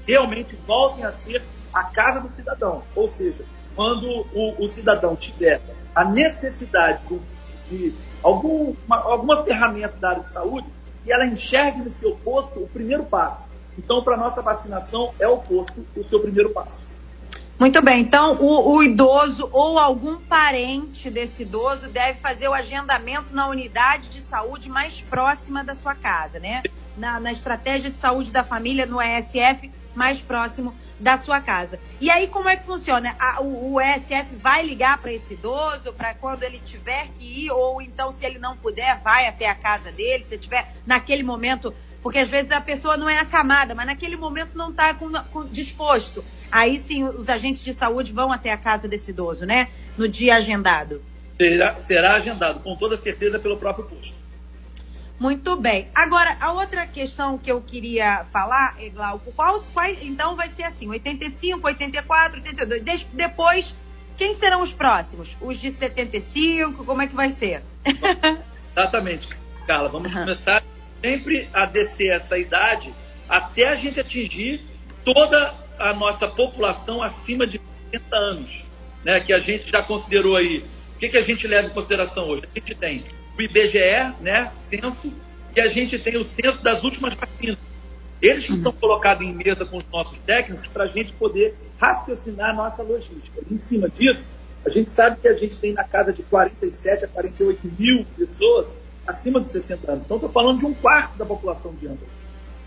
realmente 0.07 0.55
voltem 0.67 1.03
a 1.03 1.11
ser 1.11 1.43
a 1.73 1.85
casa 1.85 2.21
do 2.21 2.29
cidadão. 2.29 2.83
Ou 2.95 3.07
seja, 3.07 3.43
quando 3.75 4.07
o, 4.33 4.63
o 4.63 4.69
cidadão 4.69 5.15
tiver 5.15 5.61
a 5.93 6.05
necessidade 6.05 7.01
de 7.07 7.19
de 7.69 7.93
algum, 8.21 8.75
uma, 8.85 8.97
alguma 8.97 9.43
ferramenta 9.43 9.95
da 9.97 10.09
área 10.09 10.23
de 10.23 10.31
saúde 10.31 10.67
e 11.05 11.11
ela 11.11 11.25
enxergue 11.25 11.81
no 11.81 11.91
seu 11.91 12.15
posto 12.17 12.59
o 12.59 12.67
primeiro 12.67 13.03
passo. 13.05 13.45
Então, 13.77 14.03
para 14.03 14.15
nossa 14.15 14.41
vacinação, 14.41 15.13
é 15.19 15.27
o 15.27 15.37
posto 15.37 15.85
o 15.95 16.03
seu 16.03 16.19
primeiro 16.19 16.51
passo. 16.51 16.87
Muito 17.59 17.81
bem, 17.81 18.01
então 18.01 18.37
o, 18.41 18.75
o, 18.75 18.83
idoso 18.83 19.47
ou 19.51 19.77
algum 19.77 20.17
parente 20.17 21.09
desse 21.09 21.43
idoso 21.43 21.87
deve 21.87 22.19
fazer 22.19 22.47
o 22.47 22.53
agendamento 22.53 23.33
na 23.33 23.47
unidade 23.47 24.09
de 24.09 24.21
saúde 24.21 24.69
mais 24.69 25.01
próxima 25.01 25.63
da 25.63 25.75
sua 25.75 25.93
casa, 25.93 26.39
né? 26.39 26.63
Na, 26.97 27.19
na 27.19 27.31
estratégia 27.31 27.89
de 27.89 27.97
saúde 27.97 28.31
da 28.31 28.43
família, 28.43 28.85
no 28.85 28.99
ESF 29.01 29.71
mais 29.95 30.19
próximo 30.19 30.73
da 30.99 31.17
sua 31.17 31.39
casa. 31.41 31.79
E 31.99 32.09
aí, 32.09 32.27
como 32.27 32.49
é 32.49 32.55
que 32.55 32.65
funciona? 32.65 33.15
A, 33.19 33.41
o, 33.41 33.73
o 33.73 33.81
ESF 33.81 34.35
vai 34.35 34.65
ligar 34.65 34.97
para 34.97 35.11
esse 35.11 35.33
idoso 35.33 35.93
para 35.93 36.13
quando 36.13 36.43
ele 36.43 36.59
tiver 36.59 37.09
que 37.09 37.45
ir, 37.45 37.51
ou 37.51 37.81
então, 37.81 38.11
se 38.11 38.25
ele 38.25 38.39
não 38.39 38.57
puder, 38.57 38.99
vai 39.01 39.27
até 39.27 39.47
a 39.47 39.55
casa 39.55 39.91
dele, 39.91 40.23
se 40.23 40.37
tiver 40.37 40.73
naquele 40.85 41.23
momento, 41.23 41.73
porque 42.03 42.19
às 42.19 42.29
vezes 42.29 42.51
a 42.51 42.59
pessoa 42.59 42.97
não 42.97 43.09
é 43.09 43.17
acamada, 43.17 43.73
mas 43.73 43.85
naquele 43.85 44.17
momento 44.17 44.57
não 44.57 44.71
está 44.71 44.95
disposto. 45.49 46.23
Aí 46.51 46.83
sim, 46.83 47.05
os 47.05 47.29
agentes 47.29 47.63
de 47.63 47.73
saúde 47.73 48.11
vão 48.11 48.31
até 48.31 48.51
a 48.51 48.57
casa 48.57 48.89
desse 48.89 49.11
idoso, 49.11 49.45
né? 49.45 49.69
No 49.97 50.09
dia 50.09 50.35
agendado. 50.35 51.01
Será, 51.37 51.77
será 51.77 52.15
agendado, 52.15 52.59
com 52.59 52.75
toda 52.75 52.97
certeza, 52.97 53.39
pelo 53.39 53.57
próprio 53.57 53.85
posto. 53.85 54.13
Muito 55.17 55.55
bem. 55.55 55.87
Agora, 55.95 56.35
a 56.41 56.51
outra 56.51 56.85
questão 56.85 57.37
que 57.37 57.49
eu 57.49 57.61
queria 57.61 58.25
falar, 58.33 58.75
é, 58.79 58.89
Glauco, 58.89 59.31
quais, 59.31 59.69
quais, 59.73 60.03
então 60.03 60.35
vai 60.35 60.49
ser 60.49 60.63
assim, 60.63 60.89
85, 60.89 61.65
84, 61.65 62.37
82. 62.39 62.83
De, 62.83 63.05
depois, 63.13 63.73
quem 64.17 64.35
serão 64.35 64.61
os 64.61 64.73
próximos? 64.73 65.37
Os 65.39 65.57
de 65.57 65.71
75, 65.71 66.83
como 66.83 67.01
é 67.01 67.07
que 67.07 67.15
vai 67.15 67.31
ser? 67.31 67.63
Exatamente, 68.75 69.29
Carla. 69.65 69.87
Vamos 69.87 70.13
uhum. 70.13 70.21
começar 70.21 70.61
sempre 71.03 71.49
a 71.51 71.65
descer 71.65 72.11
essa 72.11 72.37
idade 72.37 72.93
até 73.27 73.67
a 73.67 73.75
gente 73.75 73.99
atingir 73.99 74.61
toda 75.03 75.53
a 75.77 75.93
nossa 75.93 76.27
população 76.27 77.03
acima 77.03 77.45
de 77.45 77.59
60 77.91 78.15
anos, 78.15 78.63
né? 79.03 79.19
Que 79.19 79.33
a 79.33 79.39
gente 79.39 79.69
já 79.69 79.83
considerou 79.83 80.37
aí. 80.37 80.63
O 80.95 80.99
que, 80.99 81.09
que 81.09 81.17
a 81.17 81.21
gente 81.21 81.45
leva 81.45 81.67
em 81.67 81.71
consideração 81.71 82.29
hoje? 82.29 82.43
A 82.55 82.59
gente 82.59 82.73
tem 82.75 83.03
o 83.37 83.41
IBGE, 83.41 84.13
né, 84.21 84.53
censo, 84.69 85.11
e 85.53 85.59
a 85.59 85.67
gente 85.67 85.99
tem 85.99 86.15
o 86.15 86.23
censo 86.23 86.63
das 86.63 86.83
últimas 86.83 87.13
vacinas. 87.15 87.57
Eles 88.21 88.45
que 88.45 88.55
são 88.55 88.71
colocados 88.71 89.25
em 89.25 89.33
mesa 89.33 89.65
com 89.65 89.77
os 89.77 89.85
nossos 89.91 90.17
técnicos 90.19 90.67
para 90.67 90.85
a 90.85 90.87
gente 90.87 91.11
poder 91.13 91.55
raciocinar 91.77 92.51
a 92.51 92.53
nossa 92.53 92.81
logística. 92.81 93.41
E 93.49 93.55
em 93.55 93.57
cima 93.57 93.89
disso, 93.89 94.25
a 94.65 94.69
gente 94.69 94.89
sabe 94.91 95.19
que 95.19 95.27
a 95.27 95.33
gente 95.33 95.57
tem 95.57 95.73
na 95.73 95.83
casa 95.83 96.13
de 96.13 96.23
47 96.23 97.03
a 97.03 97.07
48 97.09 97.59
mil 97.77 98.05
pessoas 98.15 98.73
acima 99.07 99.39
de 99.39 99.49
60 99.49 99.91
anos. 99.91 100.05
Então, 100.05 100.17
estou 100.17 100.31
falando 100.31 100.59
de 100.59 100.65
um 100.65 100.73
quarto 100.73 101.17
da 101.17 101.25
população 101.25 101.73
de 101.73 101.87
Angra. 101.87 102.07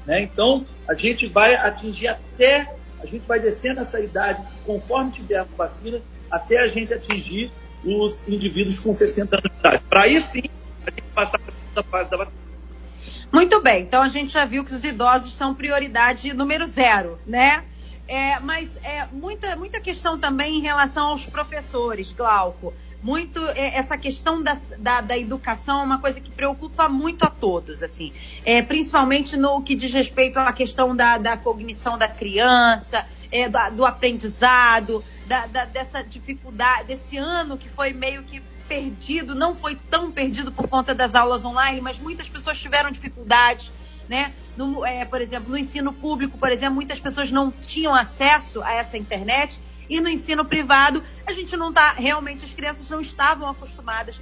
Né? 0.06 0.22
Então, 0.22 0.66
a 0.88 0.94
gente 0.94 1.26
vai 1.26 1.54
atingir 1.54 2.08
até, 2.08 2.74
a 3.00 3.06
gente 3.06 3.26
vai 3.26 3.40
descendo 3.40 3.80
essa 3.80 4.00
idade, 4.00 4.42
conforme 4.64 5.10
tiver 5.10 5.38
a 5.38 5.44
vacina, 5.44 6.00
até 6.30 6.60
a 6.60 6.68
gente 6.68 6.92
atingir 6.94 7.50
os 7.84 8.26
indivíduos 8.26 8.78
com 8.78 8.94
60 8.94 9.36
anos 9.36 9.50
de 9.50 9.58
idade. 9.58 9.82
Para 9.88 10.02
aí 10.02 10.20
sim 10.32 10.42
a 10.86 10.90
gente 10.90 11.02
passar 11.14 11.38
para 11.38 11.54
a 11.76 11.82
fase 11.82 12.10
da 12.10 12.16
vacina. 12.16 12.46
Muito 13.32 13.60
bem, 13.60 13.82
então 13.82 14.02
a 14.02 14.08
gente 14.08 14.32
já 14.32 14.44
viu 14.44 14.64
que 14.64 14.72
os 14.72 14.84
idosos 14.84 15.34
são 15.34 15.54
prioridade 15.54 16.32
número 16.32 16.64
zero, 16.66 17.18
né? 17.26 17.64
É, 18.08 18.38
mas 18.38 18.76
é 18.84 19.06
muita, 19.12 19.56
muita 19.56 19.80
questão 19.80 20.18
também 20.18 20.58
em 20.58 20.60
relação 20.60 21.08
aos 21.08 21.26
professores, 21.26 22.12
Glauco. 22.12 22.72
Muito 23.02 23.40
é, 23.50 23.76
essa 23.76 23.96
questão 23.96 24.42
da, 24.42 24.56
da, 24.78 25.00
da, 25.00 25.18
educação 25.18 25.80
é 25.80 25.84
uma 25.84 26.00
coisa 26.00 26.20
que 26.20 26.30
preocupa 26.30 26.88
muito 26.88 27.24
a 27.24 27.30
todos, 27.30 27.82
assim, 27.82 28.12
é, 28.44 28.62
principalmente 28.62 29.36
no 29.36 29.62
que 29.62 29.74
diz 29.74 29.92
respeito 29.92 30.38
à 30.38 30.52
questão 30.52 30.96
da, 30.96 31.18
da 31.18 31.36
cognição 31.36 31.98
da 31.98 32.08
criança, 32.08 33.06
é, 33.30 33.48
do, 33.48 33.58
do, 33.76 33.84
aprendizado, 33.84 35.04
da, 35.26 35.46
da, 35.46 35.64
dessa 35.66 36.02
dificuldade, 36.02 36.88
desse 36.88 37.16
ano 37.16 37.56
que 37.56 37.68
foi 37.68 37.92
meio 37.92 38.22
que 38.22 38.42
perdido, 38.66 39.34
não 39.34 39.54
foi 39.54 39.76
tão 39.76 40.10
perdido 40.10 40.50
por 40.50 40.68
conta 40.68 40.94
das 40.94 41.14
aulas 41.14 41.44
online, 41.44 41.80
mas 41.80 41.98
muitas 41.98 42.28
pessoas 42.28 42.58
tiveram 42.58 42.90
dificuldades, 42.90 43.70
né? 44.08 44.32
No, 44.56 44.84
é, 44.84 45.04
por 45.04 45.20
exemplo, 45.20 45.50
no 45.50 45.58
ensino 45.58 45.92
público, 45.92 46.38
por 46.38 46.50
exemplo, 46.50 46.74
muitas 46.74 46.98
pessoas 46.98 47.30
não 47.30 47.50
tinham 47.50 47.94
acesso 47.94 48.62
a 48.62 48.72
essa 48.72 48.96
internet 48.96 49.60
e 49.88 50.00
no 50.00 50.08
ensino 50.08 50.44
privado 50.44 51.02
a 51.26 51.32
gente 51.32 51.56
não 51.56 51.70
está 51.70 51.92
realmente 51.92 52.44
as 52.44 52.52
crianças 52.52 52.88
não 52.90 53.00
estavam 53.00 53.48
acostumadas 53.48 54.20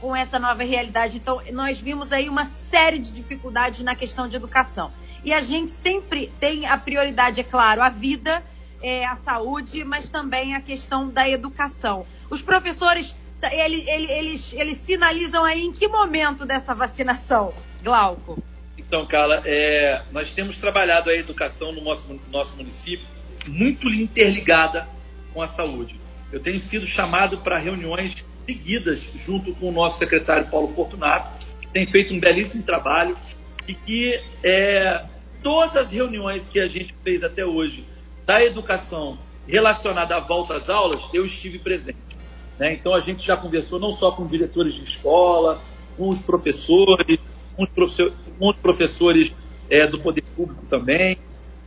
com 0.00 0.14
essa 0.14 0.38
nova 0.38 0.62
realidade. 0.62 1.16
Então 1.16 1.40
nós 1.52 1.80
vimos 1.80 2.12
aí 2.12 2.28
uma 2.28 2.44
série 2.44 2.98
de 2.98 3.10
dificuldades 3.10 3.80
na 3.80 3.94
questão 3.94 4.28
de 4.28 4.36
educação. 4.36 4.92
E 5.24 5.32
a 5.32 5.40
gente 5.40 5.70
sempre 5.70 6.30
tem 6.38 6.66
a 6.66 6.76
prioridade, 6.76 7.40
é 7.40 7.44
claro, 7.44 7.80
a 7.80 7.88
vida, 7.88 8.42
é, 8.82 9.06
a 9.06 9.16
saúde, 9.16 9.82
mas 9.82 10.10
também 10.10 10.54
a 10.54 10.60
questão 10.60 11.08
da 11.08 11.26
educação. 11.26 12.06
Os 12.28 12.42
professores, 12.42 13.16
ele, 13.42 13.88
ele, 13.88 14.12
eles, 14.12 14.52
eles 14.52 14.76
sinalizam 14.76 15.42
aí 15.42 15.62
em 15.62 15.72
que 15.72 15.88
momento 15.88 16.44
dessa 16.44 16.74
vacinação, 16.74 17.54
Glauco? 17.82 18.42
Então, 18.76 19.06
Carla, 19.06 19.42
é, 19.46 20.02
nós 20.12 20.30
temos 20.32 20.58
trabalhado 20.58 21.08
a 21.08 21.14
educação 21.14 21.72
no 21.72 21.80
nosso, 21.80 22.12
no 22.12 22.20
nosso 22.30 22.54
município 22.56 23.06
muito 23.50 23.88
interligada 23.88 24.88
com 25.32 25.42
a 25.42 25.48
saúde. 25.48 25.98
Eu 26.32 26.40
tenho 26.40 26.60
sido 26.60 26.86
chamado 26.86 27.38
para 27.38 27.58
reuniões 27.58 28.24
seguidas 28.46 29.08
junto 29.24 29.54
com 29.54 29.68
o 29.68 29.72
nosso 29.72 29.98
secretário 29.98 30.48
Paulo 30.48 30.74
Fortunato, 30.74 31.46
que 31.60 31.68
tem 31.68 31.86
feito 31.86 32.12
um 32.12 32.20
belíssimo 32.20 32.62
trabalho 32.62 33.16
e 33.66 33.74
que 33.74 34.20
é, 34.42 35.04
todas 35.42 35.86
as 35.86 35.90
reuniões 35.90 36.46
que 36.46 36.60
a 36.60 36.66
gente 36.66 36.94
fez 37.02 37.22
até 37.22 37.44
hoje 37.44 37.84
da 38.26 38.42
educação 38.42 39.18
relacionada 39.46 40.16
à 40.16 40.20
volta 40.20 40.54
às 40.54 40.68
aulas, 40.68 41.02
eu 41.12 41.24
estive 41.26 41.58
presente. 41.58 41.98
Né? 42.58 42.74
Então 42.74 42.94
a 42.94 43.00
gente 43.00 43.24
já 43.24 43.36
conversou 43.36 43.78
não 43.78 43.92
só 43.92 44.12
com 44.12 44.26
diretores 44.26 44.74
de 44.74 44.84
escola, 44.84 45.60
com 45.96 46.08
os 46.08 46.18
professores, 46.20 47.18
com 47.56 48.48
os 48.48 48.56
professores 48.56 49.34
é, 49.70 49.86
do 49.86 50.00
poder 50.00 50.24
público 50.36 50.64
também. 50.66 51.18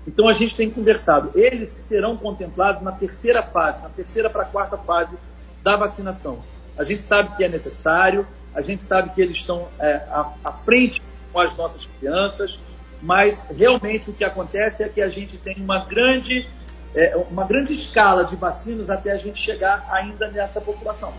Então 0.07 0.27
a 0.27 0.33
gente 0.33 0.55
tem 0.55 0.71
conversado. 0.71 1.31
Eles 1.35 1.69
serão 1.87 2.15
contemplados 2.15 2.81
na 2.81 2.93
terceira 2.93 3.43
fase, 3.43 3.83
na 3.83 3.89
terceira 3.89 4.29
para 4.29 4.43
a 4.43 4.45
quarta 4.45 4.77
fase 4.77 5.17
da 5.61 5.75
vacinação. 5.75 6.41
A 6.77 6.83
gente 6.85 7.03
sabe 7.03 7.35
que 7.35 7.43
é 7.43 7.49
necessário, 7.49 8.25
a 8.55 8.61
gente 8.61 8.83
sabe 8.83 9.13
que 9.13 9.21
eles 9.21 9.37
estão 9.37 9.67
é, 9.79 9.95
à, 10.09 10.33
à 10.45 10.51
frente 10.53 11.01
com 11.33 11.39
as 11.39 11.55
nossas 11.57 11.85
crianças, 11.99 12.59
mas 13.01 13.45
realmente 13.51 14.09
o 14.09 14.13
que 14.13 14.23
acontece 14.23 14.81
é 14.81 14.89
que 14.89 15.01
a 15.01 15.09
gente 15.09 15.37
tem 15.37 15.57
uma 15.57 15.85
grande, 15.85 16.47
é, 16.95 17.17
uma 17.29 17.45
grande 17.45 17.73
escala 17.73 18.23
de 18.23 18.35
vacinas 18.35 18.89
até 18.89 19.11
a 19.11 19.17
gente 19.17 19.39
chegar 19.39 19.85
ainda 19.91 20.29
nessa 20.29 20.61
população. 20.61 21.13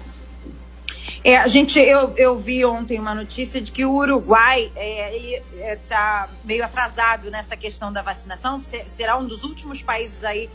É, 1.24 1.37
a 1.37 1.48
gente, 1.48 1.78
eu, 1.78 2.14
eu 2.16 2.38
vi 2.38 2.64
ontem 2.64 2.98
uma 2.98 3.14
notícia 3.14 3.61
de 3.61 3.72
que 3.72 3.85
o 3.85 3.92
Uruguai 3.92 4.70
é, 4.76 5.42
está 5.74 6.28
é, 6.31 6.46
meio 6.46 6.64
atrasado 6.64 7.31
nessa 7.31 7.57
questão 7.57 7.92
da 7.92 8.02
vacinação. 8.02 8.62
Será 8.62 9.16
um 9.16 9.26
dos 9.26 9.42
últimos 9.42 9.83
países 9.83 10.22
aí 10.24 10.48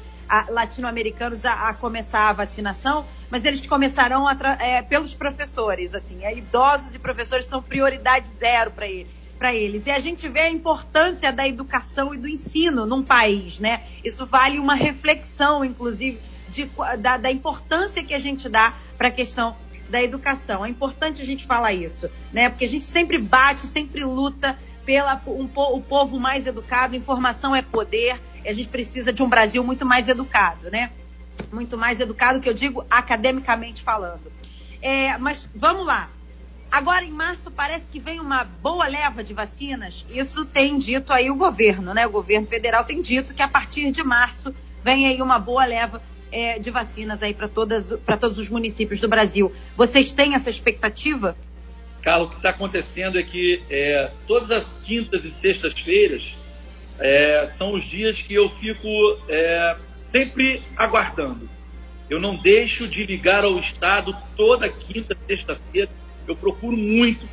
latino-americanos 0.50 1.46
a, 1.46 1.70
a, 1.70 1.74
começar 1.74 2.30
a 2.30 2.34
vacinação, 2.34 3.06
mas 3.30 3.46
eles 3.46 3.66
começarão 3.68 4.26
é, 4.30 4.82
pelos 4.82 5.14
professores, 5.14 5.94
assim, 5.94 6.24
é, 6.24 6.36
idosos 6.36 6.96
e 6.96 7.00
professores 7.00 7.46
são 7.46 7.62
prioridade 7.62 8.30
zero 8.40 8.72
para 8.72 8.88
ele, 8.88 9.08
eles. 9.52 9.86
E 9.86 9.92
a 9.92 10.00
gente 10.00 10.28
vê 10.30 10.40
a 10.40 10.50
importância 10.50 11.32
da 11.32 11.46
educação 11.46 12.14
e 12.16 12.18
do 12.18 12.28
ensino 12.28 12.86
num 12.86 13.04
país, 13.04 13.60
né? 13.60 13.84
Isso 14.04 14.26
vale 14.26 14.58
uma 14.58 14.74
reflexão, 14.74 15.66
inclusive, 15.66 16.20
de, 16.50 16.70
da, 17.00 17.18
da 17.18 17.30
importância 17.30 18.04
que 18.04 18.14
a 18.14 18.20
gente 18.20 18.48
dá 18.48 18.74
para 18.98 19.10
a 19.10 19.12
questão 19.12 19.56
da 19.90 20.02
educação. 20.02 20.66
É 20.66 20.70
importante 20.70 21.22
a 21.22 21.26
gente 21.26 21.46
falar 21.46 21.74
isso, 21.74 22.10
né? 22.32 22.50
Porque 22.50 22.66
a 22.66 22.70
gente 22.70 22.86
sempre 22.86 23.18
bate, 23.18 23.62
sempre 23.62 24.04
luta 24.04 24.58
pela 24.86 25.22
um, 25.28 25.50
o 25.56 25.82
povo 25.82 26.20
mais 26.20 26.46
educado. 26.46 26.96
Informação 26.96 27.56
é 27.56 27.62
poder. 27.62 28.20
E 28.44 28.50
a 28.50 28.54
gente 28.54 28.70
precisa 28.70 29.14
de 29.14 29.24
um 29.24 29.30
Brasil 29.30 29.64
muito 29.64 29.86
mais 29.86 30.08
educado, 30.08 30.70
né? 30.70 30.92
Muito 31.52 31.78
mais 31.78 32.00
educado, 32.00 32.40
que 32.40 32.50
eu 32.50 32.54
digo 32.54 32.86
academicamente 32.90 33.82
falando. 33.82 34.32
É, 34.82 35.18
mas 35.18 35.50
vamos 35.56 35.86
lá. 35.86 36.10
Agora, 36.74 37.06
em 37.06 37.12
março, 37.12 37.52
parece 37.52 37.90
que 37.90 38.00
vem 38.00 38.20
uma 38.20 38.44
boa 38.44 38.88
leva 38.88 39.24
de 39.24 39.32
vacinas. 39.32 40.06
Isso 40.10 40.44
tem 40.44 40.78
dito 40.80 41.14
aí 41.14 41.30
o 41.30 41.36
governo, 41.36 41.94
né? 41.94 42.08
O 42.08 42.12
governo 42.12 42.48
federal 42.48 42.84
tem 42.84 43.00
dito 43.00 43.34
que 43.34 43.44
a 43.44 43.48
partir 43.48 43.92
de 43.92 44.04
março 44.04 44.54
vem 44.84 45.06
aí 45.06 45.22
uma 45.22 45.38
boa 45.38 45.64
leva 45.66 46.02
é, 46.34 46.58
de 46.58 46.72
vacinas 46.72 47.22
aí 47.22 47.34
para 47.34 47.48
todos 47.48 48.38
os 48.40 48.50
municípios 48.50 49.00
do 49.00 49.08
Brasil. 49.08 49.54
Vocês 49.78 50.12
têm 50.12 50.34
essa 50.34 50.50
expectativa? 50.50 51.38
Carlos, 52.02 52.28
o 52.28 52.32
que 52.32 52.38
está 52.38 52.50
acontecendo 52.50 53.18
é 53.20 53.24
que 53.24 53.62
é, 53.70 54.12
todas 54.26 54.52
as 54.52 54.78
quintas 54.84 55.24
e 55.24 55.32
sextas-feiras 55.32 56.36
é, 57.00 57.48
são 57.56 57.72
os 57.74 57.84
dias 57.84 58.22
que 58.22 58.34
eu 58.34 58.50
fico 58.50 58.90
é, 59.30 59.78
sempre 59.96 60.62
aguardando. 60.76 61.48
Eu 62.10 62.20
não 62.20 62.36
deixo 62.36 62.88
de 62.88 63.06
ligar 63.06 63.44
ao 63.46 63.58
Estado 63.60 64.16
toda 64.36 64.68
quinta, 64.70 65.16
sexta-feira. 65.28 65.90
Eu 66.28 66.36
procuro 66.36 66.76
muito 66.76 67.28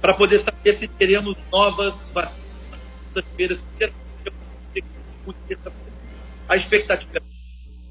para 0.00 0.14
poder 0.14 0.40
saber 0.40 0.74
se 0.74 0.88
teremos 0.88 1.36
novas 1.52 1.94
vacinas. 2.12 2.40
A 6.48 6.56
expectativa 6.56 7.29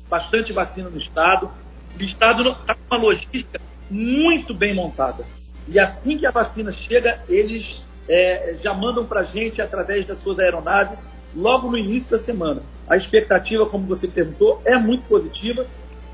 bastante 0.10 0.52
vacina 0.52 0.90
no 0.90 0.98
Estado. 0.98 1.52
O 1.98 2.04
Estado 2.04 2.50
está 2.52 2.76
com 2.76 2.96
uma 2.96 2.98
logística 2.98 3.60
muito 3.90 4.54
bem 4.54 4.74
montada. 4.74 5.26
E 5.68 5.80
assim 5.80 6.18
que 6.18 6.26
a 6.26 6.32
vacina 6.32 6.72
chega, 6.72 7.24
eles 7.30 7.82
é, 8.08 8.58
já 8.62 8.74
mandam 8.74 9.06
para 9.06 9.22
a 9.22 9.24
gente 9.24 9.62
através 9.62 10.06
das 10.06 10.20
suas 10.20 10.40
aeronaves 10.40 11.08
logo 11.36 11.70
no 11.70 11.78
início 11.78 12.10
da 12.10 12.18
semana. 12.18 12.64
A 12.88 12.98
expectativa, 12.98 13.66
como 13.68 13.86
você 13.86 14.08
perguntou, 14.08 14.62
é 14.66 14.78
muito 14.78 15.06
positiva, 15.06 15.68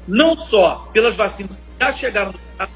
não 0.06 0.36
só 0.36 0.90
pelas 0.92 1.16
vacinas 1.16 1.56
que 1.56 1.62
já 1.80 1.94
chegaram 1.94 2.34
no 2.34 2.40
Estado, 2.52 2.72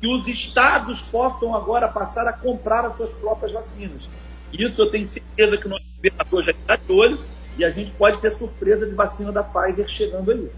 que 0.00 0.08
os 0.08 0.26
estados 0.26 1.02
possam 1.02 1.54
agora 1.54 1.86
passar 1.86 2.26
a 2.26 2.32
comprar 2.32 2.84
as 2.84 2.96
suas 2.96 3.10
próprias 3.10 3.52
vacinas. 3.52 4.08
Isso 4.52 4.80
eu 4.80 4.90
tenho 4.90 5.06
certeza 5.06 5.56
que 5.56 5.66
o 5.66 5.70
nosso 5.70 5.84
governador 5.96 6.42
já 6.42 6.52
está 6.52 6.76
de 6.76 6.92
olho 6.92 7.20
e 7.56 7.64
a 7.64 7.70
gente 7.70 7.90
pode 7.92 8.20
ter 8.20 8.30
surpresa 8.32 8.86
de 8.86 8.94
vacina 8.94 9.30
da 9.30 9.42
Pfizer 9.42 9.88
chegando 9.88 10.30
aí. 10.30 10.50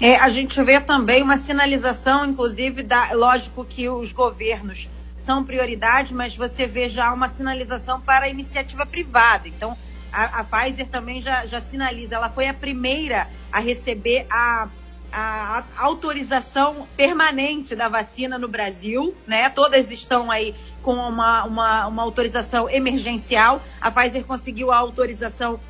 É, 0.00 0.16
a 0.16 0.28
gente 0.28 0.62
vê 0.62 0.80
também 0.80 1.22
uma 1.22 1.38
sinalização, 1.38 2.24
inclusive, 2.24 2.82
da, 2.84 3.12
lógico 3.12 3.64
que 3.64 3.88
os 3.88 4.12
governos 4.12 4.88
são 5.20 5.44
prioridade, 5.44 6.14
mas 6.14 6.36
você 6.36 6.66
vê 6.66 6.88
já 6.88 7.12
uma 7.12 7.28
sinalização 7.28 8.00
para 8.00 8.26
a 8.26 8.28
iniciativa 8.28 8.86
privada. 8.86 9.48
Então, 9.48 9.76
a, 10.12 10.40
a 10.40 10.44
Pfizer 10.44 10.86
também 10.86 11.20
já, 11.20 11.44
já, 11.44 11.60
sinaliza, 11.60 12.14
ela 12.14 12.30
foi 12.30 12.46
a 12.46 12.54
primeira 12.54 13.28
a 13.52 13.58
receber 13.58 14.24
a, 14.30 14.68
a, 15.12 15.64
a, 15.76 15.84
autorização 15.84 16.86
permanente 16.96 17.74
da 17.74 17.88
vacina 17.88 18.38
no 18.38 18.48
Brasil, 18.48 19.14
né? 19.26 19.50
Todas 19.50 19.90
estão 19.90 20.30
aí 20.30 20.54
com 20.82 20.94
uma, 20.94 21.44
uma, 21.44 21.86
uma 21.88 22.02
autorização 22.04 22.70
emergencial. 22.70 23.60
A 23.80 23.90
Pfizer 23.90 24.24
conseguiu 24.24 24.70
a 24.70 24.78
autorização 24.78 25.60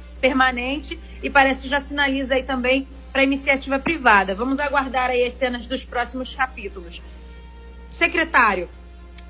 e 1.23 1.31
parece 1.31 1.69
já 1.69 1.81
sinaliza 1.81 2.35
aí 2.35 2.43
também 2.43 2.87
para 3.13 3.23
iniciativa 3.23 3.79
privada. 3.79 4.35
Vamos 4.35 4.59
aguardar 4.59 5.11
aí 5.11 5.25
as 5.25 5.35
cenas 5.35 5.67
dos 5.67 5.85
próximos 5.85 6.35
capítulos. 6.35 7.03
Secretário 7.91 8.69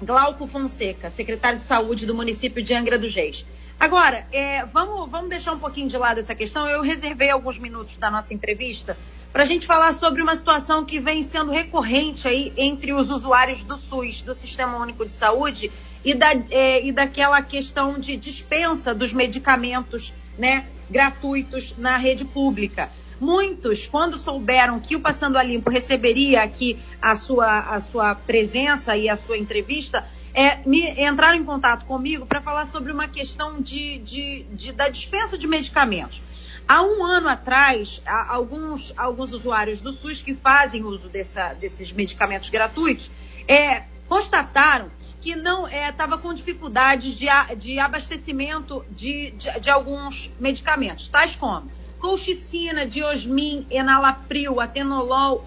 Glauco 0.03 0.47
Fonseca, 0.47 1.11
secretário 1.11 1.59
de 1.59 1.65
saúde 1.65 2.07
do 2.07 2.15
município 2.15 2.63
de 2.63 2.73
Angra 2.75 2.99
dos 2.99 3.15
Reis. 3.15 3.45
Agora, 3.79 4.27
é, 4.33 4.65
vamos, 4.67 5.09
vamos 5.09 5.31
deixar 5.31 5.53
um 5.53 5.59
pouquinho 5.59 5.89
de 5.89 5.97
lado 5.97 6.21
essa 6.21 6.35
questão. 6.35 6.69
Eu 6.69 6.83
reservei 6.83 7.31
alguns 7.31 7.59
minutos 7.59 7.97
da 7.97 8.11
nossa 8.11 8.35
entrevista 8.35 8.97
para 9.33 9.43
a 9.43 9.47
gente 9.47 9.67
falar 9.67 9.93
sobre 9.95 10.23
uma 10.23 10.35
situação 10.35 10.85
que 10.85 10.99
vem 10.99 11.23
sendo 11.23 11.53
recorrente 11.53 12.27
aí 12.27 12.53
entre 12.57 12.93
os 12.93 13.11
usuários 13.11 13.63
do 13.63 13.79
SUS, 13.79 14.23
do 14.23 14.35
Sistema 14.35 14.79
Único 14.79 15.07
de 15.07 15.15
Saúde, 15.15 15.71
e, 16.05 16.15
da, 16.15 16.33
é, 16.51 16.85
e 16.85 16.93
daquela 16.93 17.41
questão 17.43 17.99
de 17.99 18.17
dispensa 18.17 18.95
dos 18.95 19.13
medicamentos 19.13 20.13
né, 20.39 20.67
gratuitos 20.91 21.77
na 21.77 21.97
rede 21.97 22.25
pública. 22.25 22.91
Muitos, 23.21 23.87
quando 23.87 24.19
souberam 24.19 24.79
que 24.79 24.95
o 24.95 25.01
Passando 25.01 25.37
a 25.37 25.43
Limpo 25.43 25.71
receberia 25.71 26.43
aqui 26.43 26.79
a 27.03 27.17
sua, 27.17 27.61
a 27.61 27.81
sua 27.81 28.15
presença 28.15 28.97
e 28.97 29.09
a 29.09 29.17
sua 29.17 29.37
entrevista, 29.37 30.07
é, 30.33 30.59
me, 30.65 30.89
entraram 31.03 31.37
em 31.37 31.45
contato 31.45 31.85
comigo 31.85 32.27
para 32.27 32.41
falar 32.41 32.67
sobre 32.67 32.93
uma 32.93 33.09
questão 33.09 33.61
de, 33.61 33.99
de, 33.99 34.45
de, 34.53 34.73
da 34.73 34.89
dispensa 34.89 35.37
de 35.37 35.49
medicamentos. 35.49 36.23
Há 36.67 36.83
um 36.83 37.05
ano 37.05 37.29
atrás, 37.29 38.01
alguns, 38.29 38.93
alguns 38.97 39.33
usuários 39.33 39.81
do 39.81 39.93
SUS 39.93 40.23
que 40.23 40.35
fazem 40.35 40.85
uso 40.85 41.09
dessa, 41.09 41.55
desses 41.55 41.93
medicamentos 41.93 42.51
gratuitos 42.51 43.11
é, 43.49 43.85
constataram 44.07 44.91
que 45.21 45.35
não 45.35 45.67
estava 45.69 46.15
é, 46.15 46.19
com 46.19 46.33
dificuldades 46.33 47.15
de, 47.15 47.27
de 47.57 47.79
abastecimento 47.79 48.85
de, 48.91 49.33
de, 49.33 49.61
de 49.61 49.71
alguns 49.71 50.31
medicamentos, 50.39 51.09
tais 51.09 51.35
como 51.35 51.71
colchicina, 51.99 52.87
diosmin, 52.87 53.67
enalapril, 53.71 54.61
atenolol, 54.61 55.45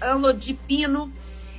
anlodipino. 0.00 1.12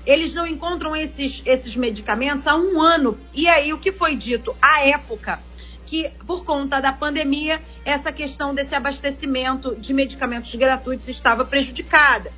Eles 0.06 0.34
não 0.34 0.46
encontram 0.46 0.96
esses, 0.96 1.42
esses 1.46 1.76
medicamentos 1.76 2.46
há 2.46 2.56
um 2.56 2.82
ano. 2.82 3.18
E 3.34 3.48
aí, 3.48 3.72
o 3.72 3.78
que 3.78 3.92
foi 3.92 4.16
dito 4.16 4.56
à 4.62 4.86
época? 4.86 5.40
Que, 5.86 6.12
por 6.26 6.44
conta 6.44 6.82
da 6.82 6.92
pandemia, 6.92 7.62
essa 7.86 8.12
questão 8.12 8.54
desse 8.54 8.76
abastecimento 8.76 9.76
de 9.76 9.94
medicamentos 9.94 10.54
gratuitos 10.56 11.08
estava 11.08 11.46
prejudicada. 11.46 12.32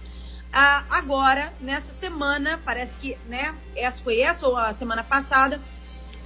Ah, 0.57 0.85
agora, 0.89 1.51
nessa 1.59 1.93
semana, 1.93 2.57
parece 2.63 2.95
que, 2.95 3.17
né, 3.27 3.53
essa 3.75 4.01
foi 4.01 4.21
essa 4.21 4.47
ou 4.47 4.55
a 4.55 4.73
semana 4.73 5.03
passada, 5.03 5.59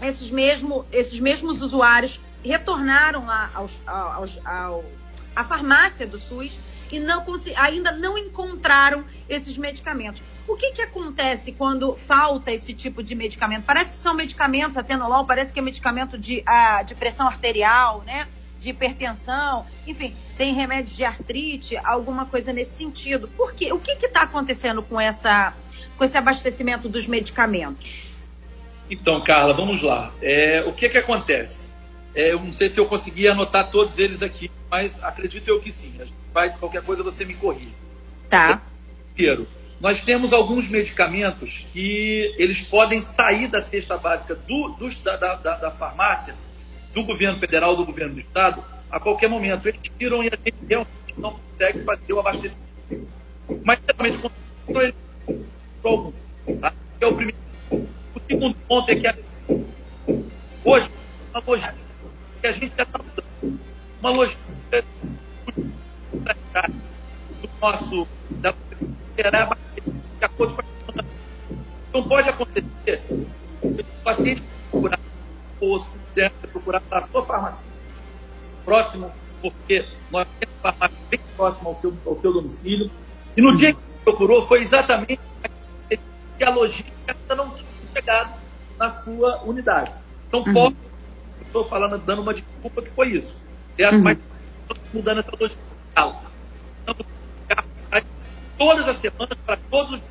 esses, 0.04 0.30
mesmo, 0.30 0.86
esses 0.92 1.20
mesmos 1.20 1.64
usuários 1.64 2.22
retornaram 2.46 3.26
lá 3.26 3.50
aos, 3.56 3.82
aos, 3.88 4.46
ao, 4.46 4.86
a 5.36 5.44
farmácia 5.44 6.06
do 6.06 6.20
SUS 6.20 6.60
e 6.92 7.00
não 7.00 7.26
ainda 7.58 7.92
não 7.92 8.20
encontraram 8.20 9.04
esses 9.28 9.58
medicamentos. 9.58 10.22
O 10.48 10.56
que, 10.56 10.74
que 10.74 10.84
acontece 10.84 11.52
quando 11.52 11.96
falta 11.96 12.52
esse 12.52 12.72
tipo 12.72 13.02
de 13.02 13.16
medicamento? 13.16 13.64
Parece 13.66 13.96
que 13.96 14.00
são 14.00 14.14
medicamentos, 14.14 14.78
atenolol 14.78 15.26
parece 15.26 15.52
que 15.52 15.60
é 15.60 15.64
medicamento 15.64 16.20
de, 16.20 16.44
uh, 16.48 16.86
de 16.86 16.94
pressão 16.94 17.26
arterial, 17.26 18.04
né? 18.06 18.28
De 18.60 18.72
hipertensão, 18.72 19.66
enfim, 19.88 20.14
tem 20.38 20.54
remédios 20.54 20.96
de 20.96 21.06
artrite, 21.06 21.78
alguma 21.78 22.26
coisa 22.26 22.52
nesse 22.52 22.76
sentido. 22.76 23.30
Por 23.30 23.54
quê? 23.54 23.72
O 23.72 23.80
que 23.80 23.92
está 23.92 24.24
acontecendo 24.24 24.84
com, 24.84 25.00
essa, 25.00 25.54
com 25.98 26.04
esse 26.04 26.18
abastecimento 26.18 26.90
dos 26.90 27.08
medicamentos? 27.08 28.10
Então, 28.90 29.24
Carla, 29.24 29.54
vamos 29.54 29.82
lá. 29.82 30.12
É, 30.22 30.64
o 30.66 30.74
que, 30.74 30.90
que 30.90 30.98
acontece? 30.98 31.70
É, 32.14 32.34
eu 32.34 32.40
não 32.40 32.52
sei 32.52 32.70
se 32.70 32.78
eu 32.78 32.86
consegui 32.86 33.28
anotar 33.28 33.70
todos 33.70 33.98
eles 33.98 34.22
aqui, 34.22 34.52
mas 34.70 35.02
acredito 35.04 35.48
eu 35.48 35.62
que 35.62 35.72
sim. 35.72 35.94
Vai, 36.34 36.50
qualquer 36.58 36.82
coisa 36.82 37.04
você 37.04 37.24
me 37.24 37.36
corrige. 37.36 37.74
Tá. 38.30 38.62
Primeiro, 39.14 39.48
nós 39.80 40.02
temos 40.02 40.34
alguns 40.34 40.68
medicamentos 40.68 41.66
que 41.72 42.36
eles 42.38 42.62
podem 42.62 43.02
sair 43.02 43.48
da 43.48 43.62
cesta 43.62 43.98
básica 43.98 44.36
do, 44.36 44.70
do, 44.70 44.94
da, 45.04 45.16
da, 45.18 45.36
da, 45.36 45.72
farmácia, 45.72 46.36
do 46.94 47.04
governo 47.04 47.40
federal, 47.40 47.76
do 47.76 47.86
governo 47.86 48.14
do 48.14 48.20
estado, 48.20 48.64
a 48.90 49.00
qualquer 49.00 49.30
momento. 49.30 49.68
Eles 49.68 49.80
tiram 49.98 50.24
e 50.24 50.28
a 50.28 50.38
gente 50.38 50.58
realmente 50.68 51.16
não 51.18 51.32
consegue 51.32 51.84
fazer 51.84 52.14
o 52.14 52.20
abastecimento. 52.20 52.70
Mas 53.64 53.80
geralmente 53.86 54.18
quando 54.18 54.82
eles 54.82 54.96
algum, 55.84 56.12
tá? 56.60 56.74
é 57.00 57.08
o 57.08 57.16
primeiro. 57.16 57.40
O 57.72 58.20
segundo 58.28 58.56
ponto 58.68 58.90
é 58.92 58.96
que 58.96 59.08
a, 59.08 59.16
hoje, 60.64 60.92
uma 61.32 61.44
logística 61.46 61.78
que 62.42 62.48
a 62.48 62.52
gente 62.52 62.74
já 62.76 62.84
está 62.84 63.00
usando, 63.00 63.60
uma 64.00 64.10
logística 64.10 64.84
do 67.42 67.50
nosso 67.62 68.08
da, 68.30 68.54
será 69.16 69.46
de 69.46 70.26
acordo 70.26 70.56
com 70.56 71.00
a 71.00 71.04
Não 71.94 72.08
pode 72.08 72.30
acontecer 72.30 73.02
o 73.62 74.04
paciente 74.04 74.44
procurar 74.72 75.00
o 75.00 75.60
posto, 75.60 75.90
procurar 76.52 76.82
a 76.92 77.02
sua 77.04 77.26
farmácia 77.26 77.66
próximo, 78.66 79.12
porque 79.42 79.86
nós 80.12 80.28
temos 80.40 80.56
farmácia 80.62 80.98
bem 81.10 81.20
próxima 81.36 81.70
ao 81.70 81.76
seu, 81.76 81.98
ao 82.06 82.20
seu 82.20 82.34
domicílio. 82.34 82.92
E 83.36 83.42
no 83.42 83.56
dia 83.56 83.74
que 83.74 83.80
ele 83.80 84.04
procurou, 84.04 84.48
foi 84.48 84.64
exatamente 84.64 85.20
que 86.38 86.44
a 86.44 86.50
logística 86.50 86.92
ainda 87.08 87.36
não 87.36 87.52
tinha 87.52 87.70
chegado 87.94 88.34
na 88.78 88.90
sua 89.02 89.44
unidade. 89.44 89.92
Então, 90.28 90.42
uhum. 90.42 90.54
pode, 90.54 90.76
estou 91.42 91.66
falando, 91.66 91.98
dando 91.98 92.22
uma 92.22 92.34
desculpa 92.34 92.82
que 92.82 92.90
foi 92.92 93.10
isso. 93.10 93.38
É, 93.78 93.90
uhum. 93.90 94.02
Mas 94.02 94.18
mudando 94.94 95.20
essa 95.20 95.32
logística. 95.32 95.64
Então, 96.84 96.96
todas 98.58 98.88
as 98.88 98.98
semanas, 98.98 99.38
para 99.46 99.58
todos 99.70 99.96
os 99.96 100.02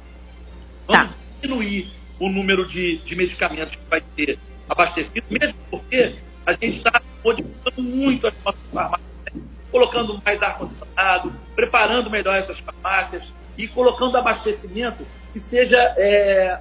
Vamos 0.88 1.10
tá. 1.10 1.16
diminuir 1.42 1.92
o 2.18 2.30
número 2.30 2.66
de, 2.66 2.96
de 2.98 3.14
medicamentos 3.14 3.76
que 3.76 3.82
vai 3.90 4.00
ter 4.00 4.38
abastecido, 4.68 5.24
mesmo 5.30 5.54
porque 5.70 6.16
a 6.44 6.52
gente 6.52 6.78
está 6.78 7.00
modificando 7.24 7.82
muito 7.82 8.26
as 8.26 8.34
nossas 8.44 8.60
farmácias, 8.72 9.34
né? 9.34 9.42
colocando 9.70 10.22
mais 10.24 10.42
ar-condicionado, 10.42 11.32
preparando 11.54 12.10
melhor 12.10 12.36
essas 12.36 12.58
farmácias 12.58 13.32
e 13.56 13.66
colocando 13.68 14.16
abastecimento 14.16 15.06
que 15.32 15.40
seja 15.40 15.76
é, 15.96 16.60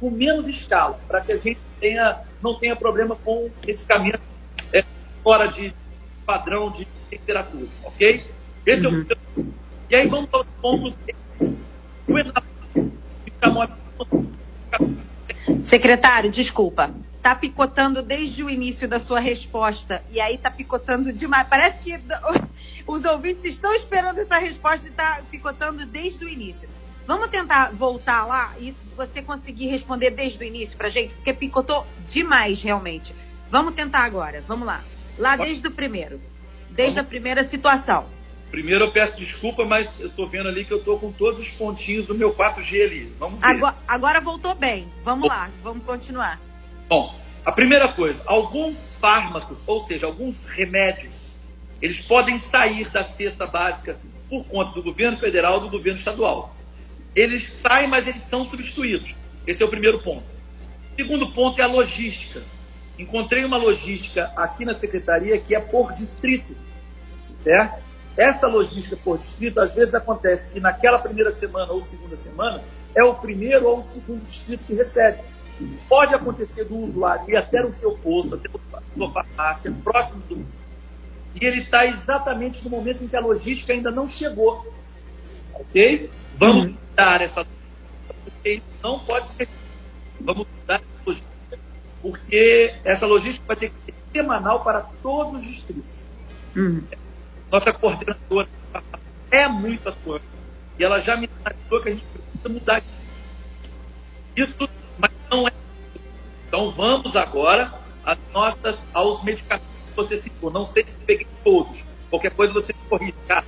com 0.00 0.10
menos 0.10 0.48
escala, 0.48 0.98
para 1.06 1.20
que 1.20 1.32
a 1.32 1.36
gente 1.36 1.60
tenha, 1.80 2.20
não 2.42 2.58
tenha 2.58 2.74
problema 2.74 3.16
com 3.16 3.50
medicamentos 3.64 4.20
é, 4.72 4.84
fora 5.22 5.46
de 5.46 5.74
padrão 6.26 6.70
de 6.70 6.86
temperatura, 7.10 7.66
ok? 7.84 8.24
Esse 8.66 8.86
uhum. 8.86 9.06
é 9.08 9.14
o 9.36 9.40
uhum. 9.40 9.52
E 9.90 9.96
aí 9.96 10.06
vamos 10.06 10.28
aos 10.32 10.46
pontos. 10.60 10.96
O 12.06 12.18
Secretário, 15.64 16.30
desculpa. 16.30 16.90
Tá 17.28 17.34
picotando 17.34 18.00
desde 18.00 18.42
o 18.42 18.48
início 18.48 18.88
da 18.88 18.98
sua 18.98 19.20
resposta. 19.20 20.02
E 20.10 20.18
aí 20.18 20.38
tá 20.38 20.50
picotando 20.50 21.12
demais. 21.12 21.46
Parece 21.46 21.78
que 21.82 22.00
os 22.88 23.04
ouvintes 23.04 23.44
estão 23.44 23.74
esperando 23.74 24.18
essa 24.18 24.38
resposta 24.38 24.88
e 24.88 24.90
tá 24.90 25.20
picotando 25.30 25.84
desde 25.84 26.24
o 26.24 26.28
início. 26.28 26.66
Vamos 27.06 27.28
tentar 27.28 27.70
voltar 27.74 28.24
lá 28.24 28.54
e 28.58 28.74
você 28.96 29.20
conseguir 29.20 29.66
responder 29.66 30.08
desde 30.10 30.42
o 30.42 30.42
início 30.42 30.74
pra 30.78 30.88
gente, 30.88 31.14
porque 31.16 31.34
picotou 31.34 31.86
demais, 32.06 32.62
realmente. 32.62 33.14
Vamos 33.50 33.74
tentar 33.74 34.04
agora. 34.04 34.42
Vamos 34.48 34.66
lá. 34.66 34.82
Lá 35.18 35.36
desde 35.36 35.68
o 35.68 35.70
primeiro. 35.70 36.18
Desde 36.70 36.98
a 36.98 37.04
primeira 37.04 37.44
situação. 37.44 38.06
Primeiro 38.50 38.86
eu 38.86 38.90
peço 38.90 39.18
desculpa, 39.18 39.66
mas 39.66 40.00
eu 40.00 40.08
estou 40.08 40.26
vendo 40.26 40.48
ali 40.48 40.64
que 40.64 40.72
eu 40.72 40.78
estou 40.78 40.98
com 40.98 41.12
todos 41.12 41.42
os 41.42 41.48
pontinhos 41.48 42.06
do 42.06 42.14
meu 42.14 42.32
4G 42.32 42.82
ali. 42.82 43.14
Vamos 43.18 43.38
ver. 43.38 43.46
Agora, 43.46 43.76
agora 43.86 44.20
voltou 44.22 44.54
bem. 44.54 44.90
Vamos 45.04 45.28
lá, 45.28 45.50
vamos 45.62 45.84
continuar. 45.84 46.47
Bom, 46.88 47.14
a 47.44 47.52
primeira 47.52 47.88
coisa, 47.88 48.22
alguns 48.24 48.94
fármacos, 49.00 49.60
ou 49.66 49.84
seja, 49.84 50.06
alguns 50.06 50.46
remédios, 50.46 51.32
eles 51.82 52.00
podem 52.00 52.38
sair 52.38 52.88
da 52.90 53.04
cesta 53.04 53.46
básica 53.46 53.98
por 54.28 54.44
conta 54.46 54.72
do 54.72 54.82
governo 54.82 55.18
federal 55.18 55.60
do 55.60 55.68
governo 55.68 55.98
estadual. 55.98 56.56
Eles 57.14 57.60
saem, 57.60 57.88
mas 57.88 58.06
eles 58.06 58.22
são 58.22 58.44
substituídos. 58.44 59.14
Esse 59.46 59.62
é 59.62 59.66
o 59.66 59.68
primeiro 59.68 59.98
ponto. 60.00 60.24
O 60.92 60.96
segundo 60.96 61.30
ponto 61.32 61.60
é 61.60 61.64
a 61.64 61.66
logística. 61.66 62.42
Encontrei 62.98 63.44
uma 63.44 63.56
logística 63.56 64.32
aqui 64.36 64.64
na 64.64 64.74
secretaria 64.74 65.38
que 65.38 65.54
é 65.54 65.60
por 65.60 65.92
distrito, 65.94 66.56
certo? 67.44 67.82
Essa 68.16 68.48
logística 68.48 68.96
por 68.96 69.18
distrito, 69.18 69.60
às 69.60 69.72
vezes 69.72 69.94
acontece 69.94 70.50
que 70.50 70.58
naquela 70.58 70.98
primeira 70.98 71.30
semana 71.30 71.72
ou 71.72 71.80
segunda 71.80 72.16
semana, 72.16 72.64
é 72.96 73.04
o 73.04 73.14
primeiro 73.14 73.68
ou 73.68 73.78
o 73.78 73.82
segundo 73.82 74.24
distrito 74.24 74.64
que 74.66 74.74
recebe. 74.74 75.20
Pode 75.88 76.14
acontecer 76.14 76.64
do 76.64 76.76
usuário 76.76 77.28
ir 77.28 77.36
até 77.36 77.64
o 77.64 77.72
seu 77.72 77.92
posto, 77.98 78.36
até 78.36 78.48
a 78.48 78.82
sua 78.94 79.10
farmácia, 79.10 79.74
próximo 79.82 80.20
do 80.20 80.28
domicílio. 80.28 80.68
E 81.40 81.44
ele 81.44 81.62
está 81.62 81.86
exatamente 81.86 82.62
no 82.64 82.70
momento 82.70 83.04
em 83.04 83.08
que 83.08 83.16
a 83.16 83.20
logística 83.20 83.72
ainda 83.72 83.90
não 83.90 84.06
chegou. 84.06 84.66
Ok? 85.54 86.10
Vamos 86.34 86.64
uhum. 86.64 86.76
mudar 86.90 87.20
essa 87.20 87.40
logística, 87.40 88.14
porque 88.24 88.62
não 88.82 89.00
pode 89.00 89.28
ser. 89.30 89.48
Vamos 90.20 90.46
mudar 90.60 90.76
essa 90.76 91.04
logística, 91.06 91.58
porque 92.00 92.74
essa 92.84 93.06
logística 93.06 93.46
vai 93.46 93.56
ter 93.56 93.70
que 93.70 93.76
ser 93.86 93.94
semanal 94.12 94.62
para 94.62 94.82
todos 95.02 95.34
os 95.34 95.44
distritos. 95.44 96.04
Uhum. 96.56 96.82
Nossa 97.50 97.72
coordenadora 97.72 98.48
é 99.30 99.48
muito 99.48 99.88
atuante. 99.88 100.24
E 100.78 100.84
ela 100.84 101.00
já 101.00 101.16
me 101.16 101.28
avisou 101.44 101.82
que 101.82 101.88
a 101.88 101.92
gente 101.92 102.04
precisa 102.04 102.48
mudar 102.48 102.82
isso, 104.36 104.54
mas 104.60 104.70
não 105.30 105.46
é. 105.46 105.52
Então 106.46 106.70
vamos 106.70 107.14
agora 107.16 107.72
às 108.04 108.18
nossas, 108.32 108.86
aos 108.92 109.22
medicamentos 109.22 109.68
que 109.88 109.96
você 109.96 110.18
citou. 110.20 110.50
Não 110.50 110.66
sei 110.66 110.84
se 110.86 110.96
peguei 110.96 111.26
todos. 111.44 111.84
Qualquer 112.10 112.30
coisa 112.30 112.52
você 112.52 112.72
corrige. 112.88 113.14
Tá. 113.26 113.44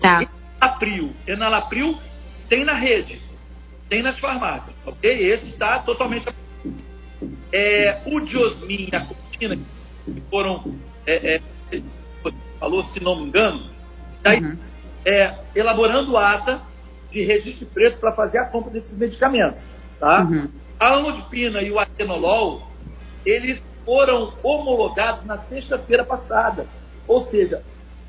tá. 0.00 0.26
Enalapril. 0.60 1.14
Enalapril 1.26 1.98
tem 2.48 2.64
na 2.64 2.72
rede, 2.72 3.20
tem 3.88 4.02
nas 4.02 4.18
farmácias, 4.18 4.74
ok? 4.86 5.10
Esse 5.10 5.48
está 5.48 5.78
totalmente. 5.80 6.26
É, 7.52 8.00
o 8.06 8.20
diosmin 8.20 8.88
e 8.90 8.96
a 8.96 9.04
cortina, 9.04 9.58
que 10.04 10.22
foram 10.30 10.78
é, 11.06 11.36
é, 11.36 11.82
falou, 12.58 12.84
se 12.84 13.00
não 13.00 13.16
me 13.16 13.28
engano, 13.28 13.70
está 14.18 14.34
uhum. 14.34 14.56
é, 15.04 15.34
elaborando 15.54 16.16
ata 16.16 16.60
de 17.10 17.22
registro 17.22 17.66
de 17.66 17.72
preço 17.72 17.98
para 17.98 18.14
fazer 18.14 18.38
a 18.38 18.46
compra 18.46 18.70
desses 18.70 18.96
medicamentos. 18.96 19.64
Tá? 19.98 20.22
Uhum. 20.22 20.48
A 20.78 20.94
amlodipina 20.94 21.60
e 21.62 21.70
o 21.70 21.78
atenolol, 21.78 22.62
eles 23.24 23.62
foram 23.84 24.34
homologados 24.42 25.24
na 25.24 25.38
sexta-feira 25.38 26.04
passada. 26.04 26.66
Ou 27.06 27.22
seja, 27.22 27.62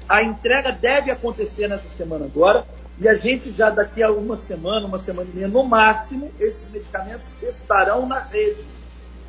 a 0.07 0.21
entrega 0.21 0.71
deve 0.71 1.09
acontecer 1.09 1.67
nessa 1.67 1.87
semana 1.89 2.25
agora, 2.25 2.65
e 2.99 3.07
a 3.07 3.15
gente 3.15 3.51
já 3.51 3.69
daqui 3.69 4.03
a 4.03 4.11
uma 4.11 4.35
semana, 4.35 4.85
uma 4.85 4.99
semana 4.99 5.29
e 5.31 5.35
meia, 5.35 5.47
no 5.47 5.63
máximo, 5.63 6.31
esses 6.37 6.69
medicamentos 6.69 7.33
estarão 7.41 8.05
na 8.05 8.19
rede. 8.19 8.65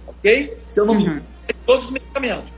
Ok? 0.06 0.58
Se 0.66 0.80
eu 0.80 0.84
não 0.84 0.94
uhum. 0.94 1.00
me 1.00 1.06
engano, 1.06 1.26
todos 1.64 1.84
os 1.84 1.90
medicamentos. 1.92 2.52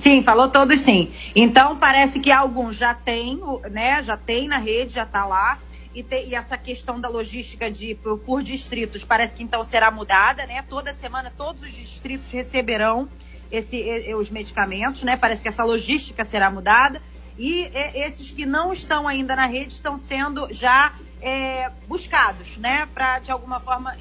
Sim, 0.00 0.22
falou 0.22 0.48
todos 0.48 0.80
sim. 0.80 1.12
Então 1.34 1.76
parece 1.76 2.20
que 2.20 2.30
alguns 2.30 2.76
já 2.76 2.94
tem, 2.94 3.40
né? 3.70 4.02
Já 4.02 4.16
tem 4.16 4.48
na 4.48 4.58
rede, 4.58 4.94
já 4.94 5.02
está 5.02 5.26
lá. 5.26 5.58
E, 5.94 6.02
te, 6.02 6.26
e, 6.26 6.34
essa 6.34 6.56
questão 6.56 7.00
da 7.00 7.08
logística 7.08 7.70
de 7.70 7.94
por, 7.96 8.18
por, 8.18 8.42
distritos 8.42 9.04
parece 9.04 9.36
que 9.36 9.42
então 9.42 9.62
será 9.62 9.90
mudada, 9.90 10.46
né? 10.46 10.62
Toda 10.62 10.94
semana 10.94 11.32
todos 11.36 11.62
os 11.62 11.72
distritos 11.72 12.30
receberão 12.30 13.08
esse, 13.50 14.14
os 14.14 14.30
medicamentos, 14.30 15.02
né? 15.02 15.16
Parece 15.16 15.42
que 15.42 15.48
essa 15.48 15.64
logística 15.64 16.24
será 16.24 16.50
mudada. 16.50 17.00
E 17.38 17.70
esses 17.94 18.30
que 18.30 18.44
não 18.44 18.72
estão 18.72 19.08
ainda 19.08 19.34
na 19.34 19.46
rede 19.46 19.72
estão 19.72 19.96
sendo 19.96 20.52
já 20.52 20.92
é, 21.20 21.70
buscados, 21.86 22.56
né? 22.58 22.86
Para 22.92 23.18
de 23.20 23.30
alguma 23.30 23.60
forma 23.60 23.96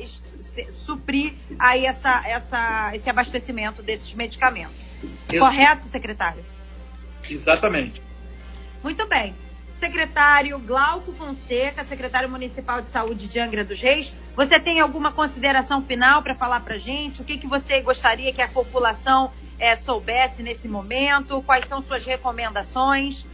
suprir 0.85 1.33
aí 1.57 1.85
essa, 1.85 2.27
essa, 2.27 2.91
esse 2.93 3.09
abastecimento 3.09 3.81
desses 3.81 4.13
medicamentos. 4.13 4.91
Correto, 5.29 5.87
secretário? 5.87 6.43
Exatamente. 7.29 8.01
Muito 8.83 9.07
bem. 9.07 9.35
Secretário 9.81 10.59
Glauco 10.59 11.11
Fonseca, 11.11 11.83
secretário 11.83 12.29
municipal 12.29 12.81
de 12.81 12.87
saúde 12.87 13.27
de 13.27 13.39
Angra 13.39 13.65
dos 13.65 13.81
Reis, 13.81 14.13
você 14.35 14.59
tem 14.59 14.79
alguma 14.79 15.11
consideração 15.11 15.81
final 15.81 16.21
para 16.21 16.35
falar 16.35 16.59
para 16.59 16.77
gente? 16.77 17.23
O 17.23 17.25
que, 17.25 17.35
que 17.35 17.47
você 17.47 17.81
gostaria 17.81 18.31
que 18.31 18.43
a 18.43 18.47
população 18.47 19.31
é, 19.57 19.75
soubesse 19.75 20.43
nesse 20.43 20.67
momento? 20.67 21.41
Quais 21.41 21.67
são 21.67 21.81
suas 21.81 22.05
recomendações? 22.05 23.25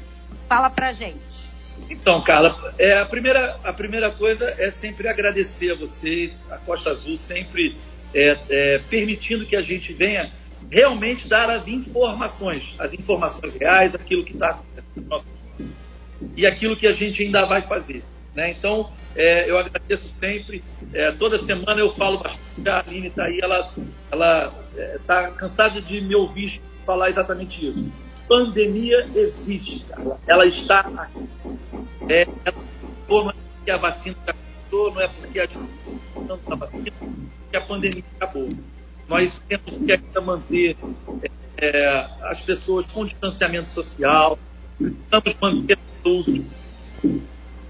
Fala 0.47 0.69
para 0.69 0.93
gente. 0.93 1.49
Então, 1.89 2.23
Carla, 2.23 2.73
é, 2.79 2.97
a, 2.97 3.05
primeira, 3.05 3.59
a 3.61 3.73
primeira 3.73 4.09
coisa 4.09 4.45
é 4.57 4.71
sempre 4.71 5.09
agradecer 5.09 5.73
a 5.73 5.75
vocês, 5.75 6.41
a 6.49 6.55
Costa 6.55 6.91
Azul, 6.91 7.17
sempre 7.17 7.75
é, 8.13 8.37
é, 8.49 8.79
permitindo 8.89 9.45
que 9.45 9.57
a 9.57 9.61
gente 9.61 9.91
venha 9.91 10.31
realmente 10.71 11.27
dar 11.27 11.49
as 11.49 11.67
informações, 11.67 12.73
as 12.79 12.93
informações 12.93 13.53
reais, 13.55 13.93
aquilo 13.93 14.23
que 14.23 14.31
está 14.31 14.51
acontecendo 14.51 15.03
no 15.03 15.09
nosso 15.09 15.36
e 16.37 16.45
aquilo 16.45 16.77
que 16.77 16.87
a 16.87 16.93
gente 16.93 17.21
ainda 17.23 17.45
vai 17.45 17.61
fazer. 17.63 18.01
Né? 18.33 18.51
Então, 18.51 18.89
É, 19.17 19.49
eu 19.49 19.57
agradeço 19.57 20.07
sempre. 20.09 20.63
É, 20.93 21.11
toda 21.11 21.39
semana 21.39 21.79
eu 21.79 21.91
falo 21.95 22.19
bastante. 22.19 22.69
A 22.69 22.81
Aline 22.81 23.07
está 23.07 23.23
aí, 23.23 23.39
ela 23.41 23.61
está 23.61 23.81
ela, 24.11 24.53
é, 24.77 24.99
tá 25.07 25.31
cansada 25.31 25.81
de 25.81 25.99
me 25.99 26.13
ouvir 26.13 26.61
falar 26.85 27.09
exatamente 27.09 27.67
isso. 27.67 27.83
Pandemia 28.29 29.09
existe, 29.15 29.83
cara. 29.85 30.19
Ela 30.27 30.45
está 30.45 30.81
aqui. 30.81 31.27
É, 32.07 32.27
não 33.09 33.29
é 33.31 33.33
porque 33.33 33.71
a 33.71 33.77
vacina 33.77 34.15
já 34.23 34.33
começou, 34.33 34.93
não 34.93 35.01
é 35.01 35.07
porque 35.07 35.39
a 35.39 35.45
gente 35.47 35.59
está 36.43 36.55
vacina, 36.55 36.91
que 37.49 37.57
a 37.57 37.61
pandemia 37.61 38.03
acabou. 38.19 38.49
Nós 39.09 39.41
temos 39.47 39.77
que 39.77 39.91
ainda 39.91 40.21
manter 40.21 40.77
é, 41.57 42.07
as 42.21 42.39
pessoas 42.41 42.85
com 42.85 43.03
distanciamento 43.03 43.69
social, 43.69 44.37
precisamos 44.77 45.35
manter 45.41 45.77
o 46.03 46.23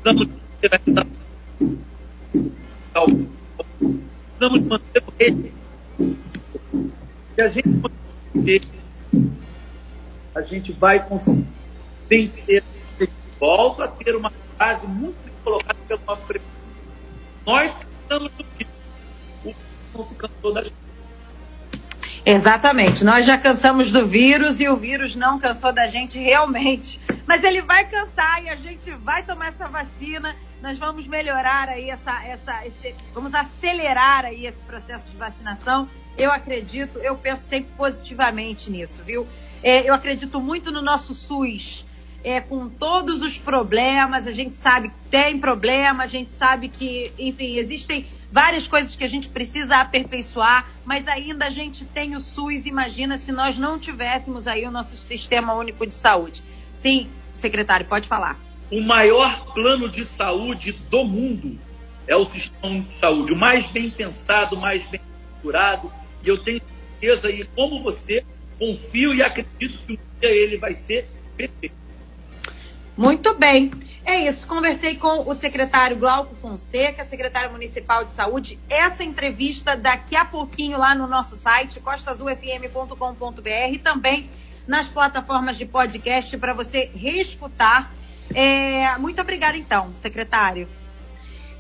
precisamos 0.08 0.28
manter 0.28 0.74
a 0.74 0.80
Precisamos 4.38 4.68
manter 4.68 5.04
o 5.06 5.14
rei. 5.20 5.54
Se 7.36 7.42
a 7.42 7.48
gente 7.48 7.70
manter, 7.70 8.62
a 10.34 10.42
gente 10.42 10.72
vai 10.74 11.08
conseguir 11.08 11.46
vencer. 12.10 12.64
Volto 13.40 13.84
a 13.84 13.88
ter 13.88 14.16
uma 14.16 14.32
frase 14.56 14.88
muito 14.88 15.16
bem 15.24 15.34
colocada 15.44 15.78
pelo 15.88 16.02
nosso 16.08 16.26
prefeito. 16.26 16.58
Nós 17.46 17.72
estamos 18.02 18.32
do 18.32 18.44
que 18.44 18.66
o 19.46 19.54
não 19.94 20.04
se 20.04 20.16
cansou 20.16 20.54
da 20.54 20.64
gente. 20.64 20.87
Exatamente. 22.26 23.04
Nós 23.04 23.26
já 23.26 23.38
cansamos 23.38 23.92
do 23.92 24.08
vírus 24.08 24.60
e 24.60 24.68
o 24.68 24.76
vírus 24.76 25.16
não 25.16 25.40
cansou 25.40 25.72
da 25.72 25.88
gente 25.88 26.20
realmente. 26.20 27.00
Mas 27.26 27.44
ele 27.44 27.62
vai 27.62 27.86
cansar 27.86 28.44
e 28.44 28.50
a 28.50 28.56
gente 28.56 28.92
vai 28.92 29.24
tomar 29.24 29.50
essa 29.50 29.68
vacina 29.68 30.36
nós 30.62 30.78
vamos 30.78 31.08
melhorar 31.08 31.70
aí 31.70 31.90
essa, 31.90 32.24
essa 32.26 32.66
esse, 32.66 32.96
vamos 33.14 33.34
acelerar 33.34 34.26
aí 34.26 34.46
esse 34.46 34.64
processo 34.64 35.10
de 35.10 35.16
vacinação. 35.16 35.88
Eu 36.18 36.32
acredito, 36.32 36.98
eu 37.00 37.16
penso 37.16 37.44
sempre 37.44 37.72
positivamente 37.78 38.72
nisso, 38.72 39.04
viu? 39.04 39.28
É, 39.62 39.88
eu 39.88 39.94
acredito 39.94 40.40
muito 40.40 40.72
no 40.72 40.82
nosso 40.82 41.14
SUS, 41.14 41.86
é, 42.24 42.42
com 42.42 42.68
todos 42.68 43.22
os 43.22 43.38
problemas, 43.38 44.26
a 44.26 44.32
gente 44.32 44.58
sabe 44.58 44.90
que 44.90 44.96
tem 45.12 45.40
problema, 45.40 46.04
a 46.04 46.08
gente 46.08 46.32
sabe 46.32 46.70
que, 46.70 47.14
enfim, 47.20 47.58
existem 47.58 48.08
várias 48.32 48.68
coisas 48.68 48.96
que 48.96 49.04
a 49.04 49.08
gente 49.08 49.30
precisa 49.30 49.78
aperfeiçoar, 49.78 50.68
mas 50.86 51.08
ainda 51.08 51.46
a 51.46 51.50
gente 51.50 51.86
tem 51.86 52.16
o 52.16 52.20
SUS, 52.20 52.66
imagina 52.66 53.18
se 53.18 53.32
nós 53.32 53.58
não 53.58 53.80
tivéssemos 53.80 54.48
aí 54.48 54.66
o 54.66 54.72
nosso 54.72 54.98
sistema 54.98 55.54
único 55.54 55.86
de 55.86 55.94
saúde. 55.94 56.44
Sim, 56.76 57.10
secretário, 57.34 57.86
pode 57.86 58.08
falar 58.08 58.38
o 58.70 58.82
maior 58.82 59.54
plano 59.54 59.90
de 59.90 60.06
saúde 60.06 60.74
do 60.90 61.04
mundo 61.04 61.58
é 62.06 62.16
o 62.16 62.26
sistema 62.26 62.82
de 62.82 62.94
saúde, 62.94 63.34
o 63.34 63.36
mais 63.36 63.68
bem 63.68 63.90
pensado, 63.90 64.56
o 64.56 64.62
mais 64.62 64.86
bem 64.88 65.02
estruturado. 65.24 65.92
E 66.24 66.30
eu 66.30 66.38
tenho 66.38 66.62
certeza, 67.00 67.30
e 67.30 67.44
como 67.44 67.82
você, 67.82 68.24
confio 68.58 69.14
e 69.14 69.22
acredito 69.22 69.78
que 69.86 69.94
um 69.94 69.98
dia 70.20 70.32
ele 70.32 70.58
vai 70.58 70.74
ser 70.76 71.06
perfeito. 71.36 71.76
Muito 72.96 73.34
bem. 73.36 73.72
É 74.08 74.22
isso. 74.22 74.48
Conversei 74.48 74.96
com 74.96 75.30
o 75.30 75.34
secretário 75.34 75.98
Glauco 75.98 76.34
Fonseca, 76.36 77.04
secretário 77.06 77.52
municipal 77.52 78.06
de 78.06 78.14
saúde. 78.14 78.58
Essa 78.70 79.04
entrevista 79.04 79.76
daqui 79.76 80.16
a 80.16 80.24
pouquinho 80.24 80.80
lá 80.80 80.96
no 80.96 81.08
nosso 81.08 81.36
site, 81.36 81.82
costasufm.com.br 81.82 83.50
e 83.70 83.78
também 83.78 84.30
nas 84.66 84.88
plataformas 84.88 85.58
de 85.58 85.66
podcast 85.66 86.38
para 86.38 86.54
você 86.54 86.90
reescutar 86.96 87.92
é, 88.34 88.98
muito 88.98 89.20
obrigada, 89.22 89.58
então, 89.58 89.94
secretário. 89.96 90.70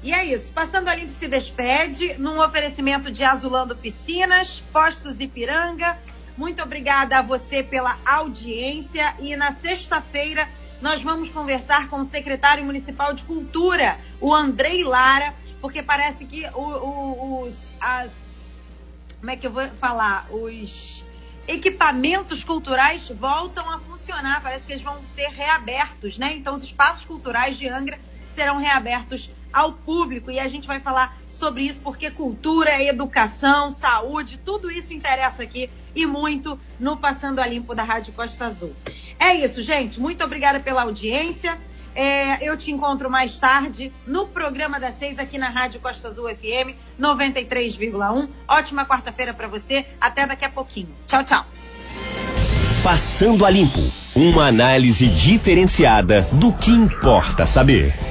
E 0.02 0.14
é 0.14 0.24
isso. 0.26 0.52
Passando 0.54 0.88
a 0.88 0.96
limpo 0.96 1.12
se 1.12 1.28
despede 1.28 2.14
num 2.18 2.40
oferecimento 2.40 3.12
de 3.12 3.26
Azulando 3.26 3.76
Piscinas, 3.76 4.62
Postos 4.72 5.20
Ipiranga. 5.20 5.98
Muito 6.38 6.62
obrigada 6.62 7.18
a 7.18 7.22
você 7.22 7.62
pela 7.62 7.98
audiência. 8.06 9.16
E 9.20 9.36
na 9.36 9.52
sexta-feira 9.52 10.48
nós 10.82 11.02
vamos 11.02 11.30
conversar 11.30 11.90
com 11.90 12.00
o 12.00 12.06
secretário 12.06 12.63
municipal 12.63 13.13
de 13.13 13.24
Cultura, 13.24 14.00
o 14.22 14.34
Andrei 14.34 14.84
Lara, 14.84 15.34
porque 15.60 15.82
parece 15.82 16.26
que 16.26 16.46
o, 16.54 16.62
o, 16.62 17.44
os, 17.44 17.68
as, 17.80 18.12
como 19.20 19.32
é 19.32 19.36
que 19.36 19.48
eu 19.48 19.52
vou 19.52 19.68
falar? 19.72 20.28
Os 20.30 21.06
equipamentos 21.48 22.44
culturais 22.44 23.10
voltam 23.10 23.70
a 23.72 23.80
funcionar. 23.80 24.42
Parece 24.44 24.68
que 24.68 24.74
eles 24.74 24.84
vão 24.84 25.04
ser 25.06 25.30
reabertos, 25.30 26.18
né? 26.18 26.36
Então, 26.36 26.54
os 26.54 26.62
espaços 26.62 27.06
culturais 27.06 27.58
de 27.58 27.68
Angra 27.68 28.00
serão 28.36 28.58
reabertos 28.58 29.32
ao 29.52 29.74
público 29.74 30.30
e 30.30 30.40
a 30.40 30.48
gente 30.48 30.68
vai 30.68 30.80
falar 30.80 31.18
sobre 31.32 31.63
isso 31.63 31.80
porque 31.80 32.12
cultura, 32.12 32.84
educação, 32.84 33.72
saúde, 33.72 34.38
tudo 34.38 34.70
isso 34.70 34.94
interessa 34.94 35.42
aqui 35.42 35.70
e 35.98 36.06
muito 36.06 36.60
no 36.80 36.96
Passando 36.96 37.40
a 37.40 37.48
Limpo 37.48 37.74
da 37.74 37.84
Rádio 37.84 38.14
Costa 38.14 38.46
Azul. 38.46 38.74
É 39.20 39.34
isso, 39.34 39.62
gente. 39.64 40.00
Muito 40.00 40.24
obrigada 40.24 40.60
pela 40.60 40.84
audiência. 40.84 41.58
É, 41.96 42.48
eu 42.48 42.56
te 42.56 42.72
encontro 42.72 43.10
mais 43.10 43.40
tarde 43.40 43.92
no 44.06 44.28
programa 44.28 44.80
das 44.80 45.00
seis 45.00 45.18
aqui 45.18 45.40
na 45.40 45.50
Rádio 45.50 45.80
Costa 45.80 46.10
Azul 46.10 46.30
FM 46.30 46.78
93,1. 47.00 48.30
Ótima 48.48 48.86
quarta-feira 48.86 49.34
para 49.34 49.48
você. 49.48 49.88
Até 50.00 50.28
daqui 50.28 50.46
a 50.46 50.50
pouquinho. 50.50 50.90
Tchau, 51.08 51.24
tchau. 51.24 51.46
Passando 52.84 53.44
a 53.44 53.50
Limpo 53.50 53.82
uma 54.16 54.48
análise 54.48 55.08
diferenciada 55.08 56.22
do 56.34 56.54
que 56.54 56.70
importa 56.70 57.48
saber. 57.48 58.08